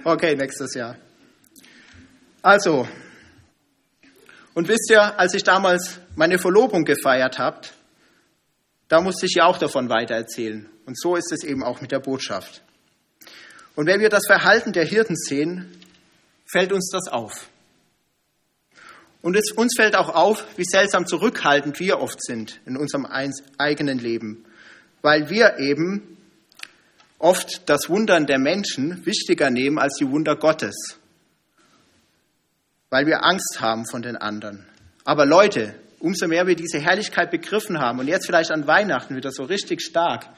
okay, 0.05 0.37
nächstes 0.37 0.75
Jahr. 0.75 0.97
Also, 2.43 2.87
und 4.55 4.69
wisst 4.69 4.91
ihr, 4.91 5.19
als 5.19 5.35
ich 5.35 5.43
damals 5.43 6.01
meine 6.17 6.39
Verlobung 6.39 6.85
gefeiert 6.85 7.39
habt, 7.39 7.73
da 8.89 9.01
musste 9.01 9.27
ich 9.27 9.35
ja 9.37 9.47
auch 9.47 9.59
davon 9.59 9.89
weitererzählen. 9.89 10.69
Und 10.85 10.99
so 10.99 11.17
ist 11.17 11.33
es 11.33 11.43
eben 11.45 11.63
auch 11.63 11.81
mit 11.81 11.91
der 11.93 12.01
Botschaft. 12.01 12.63
Und 13.75 13.87
wenn 13.87 14.01
wir 14.01 14.11
das 14.11 14.27
Verhalten 14.27 14.73
der 14.73 14.85
Hirten 14.85 15.17
sehen, 15.17 15.84
fällt 16.45 16.73
uns 16.73 16.91
das 16.91 17.09
auf. 17.09 17.49
Und 19.23 19.37
es, 19.37 19.53
uns 19.53 19.75
fällt 19.77 19.97
auch 19.97 20.11
auf, 20.15 20.45
wie 20.57 20.65
seltsam 20.65 21.07
zurückhaltend 21.07 21.81
wir 21.81 21.99
oft 22.01 22.23
sind 22.23 22.61
in 22.67 22.77
unserem 22.77 23.07
eigenen 23.57 23.99
Leben, 23.99 24.45
weil 25.01 25.31
wir 25.31 25.59
eben 25.59 26.19
oft 27.19 27.69
das 27.71 27.89
Wundern 27.89 28.27
der 28.27 28.39
Menschen 28.39 29.07
wichtiger 29.07 29.49
nehmen 29.49 29.79
als 29.79 29.97
die 29.99 30.11
Wunder 30.11 30.37
Gottes, 30.37 30.99
weil 32.91 33.07
wir 33.07 33.25
Angst 33.25 33.61
haben 33.61 33.87
von 33.87 34.03
den 34.03 34.17
anderen. 34.17 34.67
Aber 35.05 35.25
Leute, 35.25 35.75
umso 36.01 36.29
mehr 36.29 36.47
wir 36.47 36.55
diese 36.55 36.79
Herrlichkeit 36.79 37.31
begriffen 37.31 37.79
haben 37.79 38.01
und 38.01 38.09
jetzt 38.09 38.27
vielleicht 38.27 38.51
an 38.51 38.67
Weihnachten 38.67 39.17
wieder 39.17 39.33
so 39.33 39.45
richtig 39.45 39.81
stark, 39.81 40.29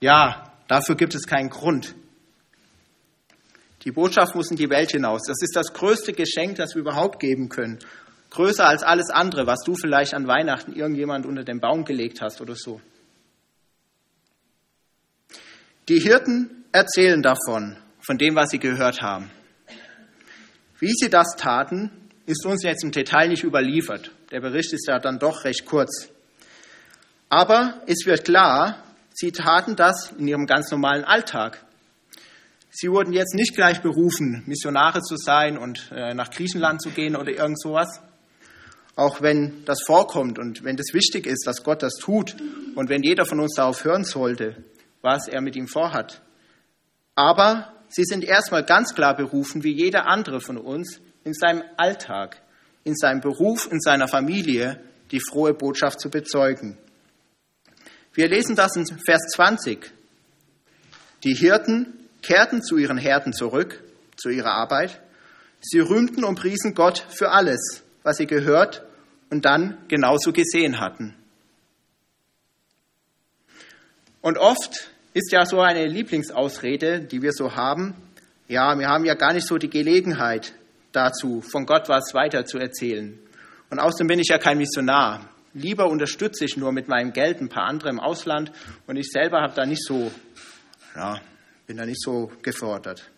ja, 0.00 0.52
dafür 0.68 0.96
gibt 0.96 1.14
es 1.14 1.26
keinen 1.26 1.48
Grund. 1.48 1.94
Die 3.84 3.92
Botschaft 3.92 4.34
muss 4.34 4.50
in 4.50 4.56
die 4.56 4.70
Welt 4.70 4.90
hinaus. 4.90 5.22
Das 5.26 5.40
ist 5.40 5.54
das 5.54 5.72
größte 5.72 6.12
Geschenk, 6.12 6.56
das 6.56 6.74
wir 6.74 6.80
überhaupt 6.80 7.20
geben 7.20 7.48
können. 7.48 7.78
Größer 8.30 8.66
als 8.66 8.82
alles 8.82 9.10
andere, 9.10 9.46
was 9.46 9.60
du 9.64 9.74
vielleicht 9.74 10.14
an 10.14 10.26
Weihnachten 10.26 10.74
irgendjemand 10.74 11.26
unter 11.26 11.44
den 11.44 11.60
Baum 11.60 11.84
gelegt 11.84 12.20
hast 12.20 12.40
oder 12.40 12.54
so. 12.54 12.80
Die 15.88 16.00
Hirten 16.00 16.64
erzählen 16.72 17.22
davon, 17.22 17.78
von 18.00 18.18
dem, 18.18 18.34
was 18.34 18.50
sie 18.50 18.58
gehört 18.58 19.00
haben. 19.00 19.30
Wie 20.80 20.92
sie 20.92 21.08
das 21.08 21.34
taten, 21.36 21.90
ist 22.26 22.44
uns 22.44 22.62
jetzt 22.62 22.84
im 22.84 22.90
Detail 22.90 23.28
nicht 23.28 23.42
überliefert. 23.42 24.12
Der 24.30 24.40
Bericht 24.40 24.72
ist 24.74 24.86
ja 24.86 24.98
dann 24.98 25.18
doch 25.18 25.44
recht 25.44 25.64
kurz. 25.64 26.10
Aber 27.30 27.82
es 27.86 28.04
wird 28.04 28.24
klar, 28.24 28.84
sie 29.14 29.32
taten 29.32 29.76
das 29.76 30.12
in 30.12 30.28
ihrem 30.28 30.46
ganz 30.46 30.70
normalen 30.70 31.04
Alltag. 31.04 31.64
Sie 32.80 32.92
wurden 32.92 33.12
jetzt 33.12 33.34
nicht 33.34 33.56
gleich 33.56 33.82
berufen, 33.82 34.44
Missionare 34.46 35.00
zu 35.02 35.16
sein 35.16 35.58
und 35.58 35.90
äh, 35.90 36.14
nach 36.14 36.30
Griechenland 36.30 36.80
zu 36.80 36.90
gehen 36.90 37.16
oder 37.16 37.32
irgend 37.32 37.60
sowas. 37.60 38.00
Auch 38.94 39.20
wenn 39.20 39.64
das 39.64 39.82
vorkommt 39.84 40.38
und 40.38 40.62
wenn 40.62 40.76
das 40.76 40.94
wichtig 40.94 41.26
ist, 41.26 41.44
dass 41.44 41.64
Gott 41.64 41.82
das 41.82 41.94
tut 41.94 42.36
und 42.76 42.88
wenn 42.88 43.02
jeder 43.02 43.26
von 43.26 43.40
uns 43.40 43.56
darauf 43.56 43.82
hören 43.82 44.04
sollte, 44.04 44.62
was 45.02 45.26
er 45.26 45.40
mit 45.40 45.56
ihm 45.56 45.66
vorhat. 45.66 46.22
Aber 47.16 47.72
sie 47.88 48.04
sind 48.04 48.22
erstmal 48.22 48.64
ganz 48.64 48.94
klar 48.94 49.16
berufen, 49.16 49.64
wie 49.64 49.74
jeder 49.74 50.06
andere 50.06 50.40
von 50.40 50.56
uns, 50.56 51.00
in 51.24 51.34
seinem 51.34 51.64
Alltag, 51.78 52.40
in 52.84 52.94
seinem 52.94 53.20
Beruf, 53.20 53.68
in 53.72 53.80
seiner 53.80 54.06
Familie, 54.06 54.80
die 55.10 55.18
frohe 55.18 55.52
Botschaft 55.52 55.98
zu 55.98 56.10
bezeugen. 56.10 56.78
Wir 58.14 58.28
lesen 58.28 58.54
das 58.54 58.76
in 58.76 58.86
Vers 58.86 59.32
20. 59.34 59.92
Die 61.24 61.34
Hirten 61.34 61.97
kehrten 62.22 62.62
zu 62.62 62.76
ihren 62.76 62.98
Herden 62.98 63.32
zurück, 63.32 63.82
zu 64.16 64.28
ihrer 64.28 64.52
Arbeit. 64.52 65.00
Sie 65.60 65.80
rühmten 65.80 66.24
und 66.24 66.38
priesen 66.38 66.74
Gott 66.74 67.04
für 67.08 67.30
alles, 67.30 67.82
was 68.02 68.16
sie 68.16 68.26
gehört 68.26 68.84
und 69.30 69.44
dann 69.44 69.78
genauso 69.88 70.32
gesehen 70.32 70.80
hatten. 70.80 71.14
Und 74.20 74.38
oft 74.38 74.90
ist 75.14 75.32
ja 75.32 75.46
so 75.46 75.60
eine 75.60 75.86
Lieblingsausrede, 75.86 77.00
die 77.00 77.22
wir 77.22 77.32
so 77.32 77.54
haben, 77.56 77.94
ja, 78.48 78.78
wir 78.78 78.88
haben 78.88 79.04
ja 79.04 79.14
gar 79.14 79.32
nicht 79.32 79.46
so 79.46 79.58
die 79.58 79.68
Gelegenheit 79.68 80.54
dazu, 80.92 81.42
von 81.42 81.66
Gott 81.66 81.88
was 81.88 82.14
weiter 82.14 82.44
zu 82.44 82.58
erzählen. 82.58 83.18
Und 83.70 83.78
außerdem 83.78 84.06
bin 84.06 84.20
ich 84.20 84.28
ja 84.28 84.38
kein 84.38 84.58
Missionar. 84.58 85.28
Lieber 85.52 85.86
unterstütze 85.86 86.44
ich 86.44 86.56
nur 86.56 86.72
mit 86.72 86.88
meinem 86.88 87.12
Geld 87.12 87.40
ein 87.40 87.48
paar 87.48 87.64
andere 87.64 87.90
im 87.90 88.00
Ausland 88.00 88.52
und 88.86 88.96
ich 88.96 89.10
selber 89.10 89.40
habe 89.40 89.54
da 89.54 89.66
nicht 89.66 89.82
so, 89.84 90.10
ja, 90.94 91.20
bin 91.68 91.76
da 91.76 91.84
nicht 91.84 92.00
so 92.00 92.32
gefordert. 92.40 93.10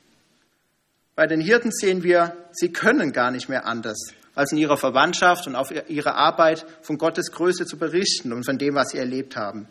Bei 1.14 1.28
den 1.28 1.40
Hirten 1.40 1.70
sehen 1.70 2.02
wir, 2.02 2.36
sie 2.50 2.72
können 2.72 3.12
gar 3.12 3.30
nicht 3.30 3.48
mehr 3.48 3.64
anders, 3.64 4.12
als 4.34 4.50
in 4.50 4.58
ihrer 4.58 4.76
Verwandtschaft 4.76 5.46
und 5.46 5.54
auf 5.54 5.72
ihrer 5.88 6.16
Arbeit 6.16 6.66
von 6.82 6.98
Gottes 6.98 7.30
Größe 7.30 7.64
zu 7.64 7.78
berichten 7.78 8.32
und 8.32 8.44
von 8.44 8.58
dem, 8.58 8.74
was 8.74 8.88
sie 8.88 8.98
erlebt 8.98 9.36
haben. 9.36 9.68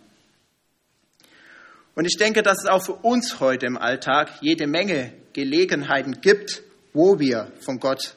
Und 1.93 2.05
ich 2.05 2.15
denke, 2.15 2.41
dass 2.41 2.59
es 2.63 2.69
auch 2.69 2.81
für 2.81 2.93
uns 2.93 3.41
heute 3.41 3.65
im 3.65 3.77
Alltag 3.77 4.29
jede 4.39 4.65
Menge 4.65 5.11
Gelegenheiten 5.33 6.21
gibt, 6.21 6.63
wo 6.93 7.19
wir 7.19 7.51
von 7.59 7.81
Gott 7.81 8.15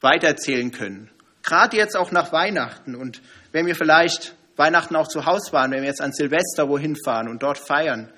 weitererzählen 0.00 0.72
können. 0.72 1.12
Gerade 1.44 1.76
jetzt 1.76 1.96
auch 1.96 2.10
nach 2.10 2.32
Weihnachten 2.32 2.96
und 2.96 3.22
wenn 3.52 3.66
wir 3.66 3.76
vielleicht 3.76 4.34
Weihnachten 4.56 4.96
auch 4.96 5.06
zu 5.06 5.26
Hause 5.26 5.52
waren, 5.52 5.70
wenn 5.70 5.82
wir 5.82 5.88
jetzt 5.88 6.00
an 6.00 6.12
Silvester 6.12 6.68
wohin 6.68 6.96
fahren 7.04 7.28
und 7.28 7.44
dort 7.44 7.58
feiern, 7.58 8.12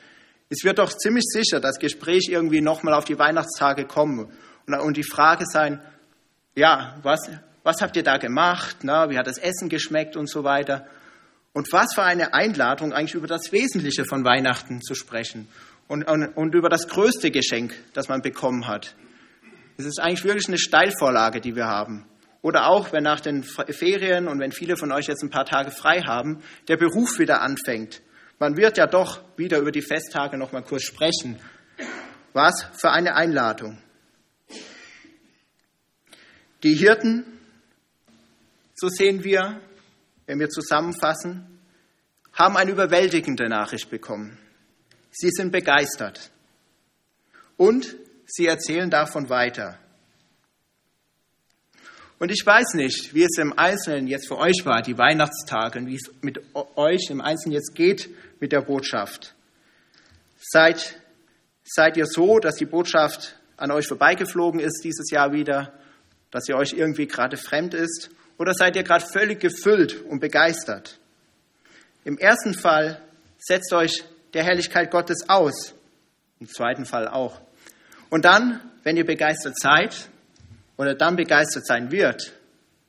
es 0.50 0.64
wird 0.64 0.78
doch 0.78 0.92
ziemlich 0.92 1.24
sicher 1.24 1.60
das 1.60 1.78
Gespräch 1.78 2.28
irgendwie 2.30 2.60
nochmal 2.60 2.94
auf 2.94 3.04
die 3.04 3.18
Weihnachtstage 3.18 3.84
kommen 3.84 4.32
und, 4.66 4.96
die 4.96 5.04
Frage 5.04 5.44
sein, 5.46 5.80
ja, 6.54 6.98
was, 7.02 7.30
was 7.62 7.80
habt 7.80 7.96
ihr 7.96 8.02
da 8.02 8.16
gemacht? 8.16 8.78
Na, 8.82 9.10
wie 9.10 9.18
hat 9.18 9.26
das 9.26 9.38
Essen 9.38 9.68
geschmeckt 9.68 10.16
und 10.16 10.28
so 10.28 10.44
weiter? 10.44 10.86
Und 11.52 11.72
was 11.72 11.94
für 11.94 12.02
eine 12.02 12.34
Einladung, 12.34 12.92
eigentlich 12.92 13.14
über 13.14 13.26
das 13.26 13.52
Wesentliche 13.52 14.04
von 14.04 14.24
Weihnachten 14.24 14.80
zu 14.80 14.94
sprechen 14.94 15.48
und, 15.86 16.04
und, 16.04 16.28
und 16.28 16.54
über 16.54 16.68
das 16.68 16.88
größte 16.88 17.30
Geschenk, 17.30 17.74
das 17.94 18.08
man 18.08 18.22
bekommen 18.22 18.66
hat. 18.66 18.94
Es 19.76 19.86
ist 19.86 20.00
eigentlich 20.00 20.24
wirklich 20.24 20.48
eine 20.48 20.58
Steilvorlage, 20.58 21.40
die 21.40 21.56
wir 21.56 21.66
haben. 21.66 22.04
Oder 22.42 22.68
auch, 22.68 22.92
wenn 22.92 23.02
nach 23.02 23.20
den 23.20 23.42
Ferien 23.42 24.28
und 24.28 24.38
wenn 24.38 24.52
viele 24.52 24.76
von 24.76 24.92
euch 24.92 25.06
jetzt 25.06 25.22
ein 25.22 25.30
paar 25.30 25.44
Tage 25.44 25.70
frei 25.70 26.02
haben, 26.02 26.42
der 26.68 26.76
Beruf 26.76 27.18
wieder 27.18 27.42
anfängt. 27.42 28.00
Man 28.38 28.56
wird 28.56 28.78
ja 28.78 28.86
doch 28.86 29.20
wieder 29.36 29.58
über 29.58 29.72
die 29.72 29.82
Festtage 29.82 30.38
noch 30.38 30.52
mal 30.52 30.62
kurz 30.62 30.84
sprechen. 30.84 31.40
Was 32.32 32.66
für 32.80 32.90
eine 32.90 33.14
Einladung. 33.14 33.82
Die 36.62 36.74
Hirten, 36.74 37.24
so 38.74 38.88
sehen 38.88 39.24
wir, 39.24 39.60
wenn 40.26 40.38
wir 40.38 40.48
zusammenfassen, 40.48 41.60
haben 42.32 42.56
eine 42.56 42.70
überwältigende 42.70 43.48
Nachricht 43.48 43.90
bekommen. 43.90 44.38
Sie 45.10 45.30
sind 45.30 45.50
begeistert 45.50 46.30
und 47.56 47.96
sie 48.26 48.46
erzählen 48.46 48.90
davon 48.90 49.28
weiter. 49.28 49.78
Und 52.18 52.32
ich 52.32 52.44
weiß 52.44 52.74
nicht, 52.74 53.14
wie 53.14 53.22
es 53.22 53.38
im 53.38 53.56
Einzelnen 53.56 54.08
jetzt 54.08 54.26
für 54.26 54.38
euch 54.38 54.64
war, 54.64 54.82
die 54.82 54.98
Weihnachtstage, 54.98 55.78
und 55.78 55.86
wie 55.86 55.96
es 55.96 56.10
mit 56.20 56.40
euch 56.54 57.10
im 57.10 57.20
Einzelnen 57.20 57.54
jetzt 57.54 57.74
geht 57.74 58.10
mit 58.40 58.50
der 58.50 58.62
Botschaft. 58.62 59.34
Seid, 60.40 61.00
seid 61.64 61.96
ihr 61.96 62.06
so, 62.06 62.38
dass 62.40 62.56
die 62.56 62.64
Botschaft 62.64 63.38
an 63.56 63.70
euch 63.70 63.86
vorbeigeflogen 63.86 64.60
ist 64.60 64.82
dieses 64.82 65.10
Jahr 65.10 65.32
wieder, 65.32 65.72
dass 66.30 66.44
sie 66.44 66.54
euch 66.54 66.72
irgendwie 66.72 67.06
gerade 67.06 67.36
fremd 67.36 67.74
ist? 67.74 68.10
Oder 68.36 68.52
seid 68.54 68.76
ihr 68.76 68.82
gerade 68.82 69.04
völlig 69.12 69.40
gefüllt 69.40 70.02
und 70.02 70.20
begeistert? 70.20 70.98
Im 72.04 72.18
ersten 72.18 72.54
Fall 72.54 73.00
setzt 73.38 73.72
euch 73.72 74.04
der 74.34 74.44
Herrlichkeit 74.44 74.90
Gottes 74.90 75.28
aus. 75.28 75.74
Im 76.40 76.48
zweiten 76.48 76.84
Fall 76.84 77.08
auch. 77.08 77.40
Und 78.10 78.24
dann, 78.24 78.60
wenn 78.82 78.96
ihr 78.96 79.06
begeistert 79.06 79.58
seid 79.58 80.08
oder 80.78 80.94
dann 80.94 81.16
begeistert 81.16 81.66
sein 81.66 81.90
wird, 81.90 82.32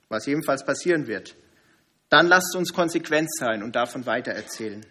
was 0.08 0.28
ebenfalls 0.28 0.63
passieren 0.63 1.08
wird, 1.08 1.36
dann 2.08 2.28
lasst 2.28 2.56
uns 2.56 2.71
konsequent 2.71 3.30
sein 3.36 3.62
und 3.62 3.75
davon 3.75 4.06
weitererzählen. 4.06 4.86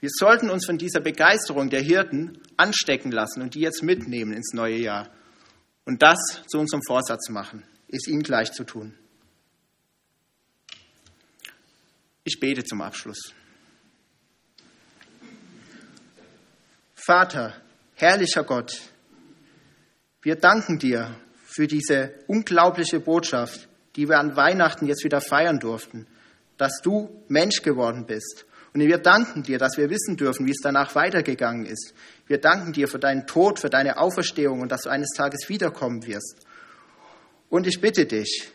Wir 0.00 0.10
sollten 0.12 0.50
uns 0.50 0.66
von 0.66 0.76
dieser 0.76 1.00
Begeisterung 1.00 1.70
der 1.70 1.80
Hirten 1.80 2.38
anstecken 2.56 3.12
lassen 3.12 3.42
und 3.42 3.54
die 3.54 3.60
jetzt 3.60 3.82
mitnehmen 3.82 4.32
ins 4.32 4.52
neue 4.52 4.76
Jahr 4.76 5.10
und 5.84 6.02
das 6.02 6.18
zu 6.46 6.58
unserem 6.58 6.82
Vorsatz 6.86 7.30
machen 7.30 7.64
ist 7.88 8.06
ihm 8.06 8.22
gleich 8.22 8.52
zu 8.52 8.64
tun. 8.64 8.96
Ich 12.22 12.38
bete 12.38 12.62
zum 12.62 12.80
Abschluss. 12.80 13.34
Vater, 16.94 17.60
herrlicher 17.96 18.44
Gott, 18.44 18.78
wir 20.22 20.36
danken 20.36 20.78
dir 20.78 21.14
für 21.44 21.66
diese 21.66 22.12
unglaubliche 22.26 23.00
Botschaft, 23.00 23.68
die 23.96 24.08
wir 24.08 24.18
an 24.18 24.36
Weihnachten 24.36 24.86
jetzt 24.86 25.04
wieder 25.04 25.20
feiern 25.20 25.58
durften, 25.58 26.06
dass 26.58 26.80
du 26.82 27.08
Mensch 27.28 27.62
geworden 27.62 28.06
bist. 28.06 28.44
Und 28.72 28.80
wir 28.80 28.98
danken 28.98 29.42
dir, 29.42 29.58
dass 29.58 29.76
wir 29.76 29.90
wissen 29.90 30.16
dürfen, 30.16 30.46
wie 30.46 30.52
es 30.52 30.60
danach 30.62 30.94
weitergegangen 30.94 31.66
ist. 31.66 31.92
Wir 32.26 32.38
danken 32.38 32.72
dir 32.72 32.86
für 32.86 33.00
deinen 33.00 33.26
Tod, 33.26 33.58
für 33.58 33.70
deine 33.70 33.98
Auferstehung 33.98 34.60
und 34.60 34.70
dass 34.70 34.82
du 34.82 34.90
eines 34.90 35.10
Tages 35.16 35.48
wiederkommen 35.48 36.06
wirst. 36.06 36.46
Und 37.48 37.66
ich 37.66 37.80
bitte 37.80 38.06
dich, 38.06 38.52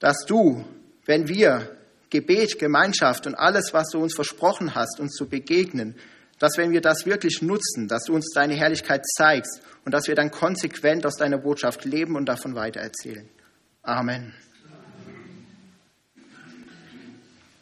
dass 0.00 0.24
du, 0.26 0.64
wenn 1.06 1.28
wir 1.28 1.76
Gebet, 2.10 2.58
Gemeinschaft 2.58 3.26
und 3.26 3.36
alles, 3.36 3.72
was 3.72 3.90
du 3.90 4.00
uns 4.00 4.14
versprochen 4.14 4.74
hast, 4.74 4.98
uns 4.98 5.12
zu 5.12 5.28
begegnen, 5.28 5.94
dass 6.38 6.56
wenn 6.56 6.72
wir 6.72 6.80
das 6.80 7.06
wirklich 7.06 7.42
nutzen, 7.42 7.88
dass 7.88 8.04
du 8.04 8.14
uns 8.14 8.30
deine 8.34 8.54
Herrlichkeit 8.54 9.04
zeigst 9.06 9.60
und 9.84 9.92
dass 9.92 10.08
wir 10.08 10.14
dann 10.14 10.30
konsequent 10.30 11.06
aus 11.06 11.16
deiner 11.16 11.38
Botschaft 11.38 11.84
leben 11.84 12.16
und 12.16 12.26
davon 12.26 12.54
weitererzählen. 12.54 13.28
Amen. 13.82 14.34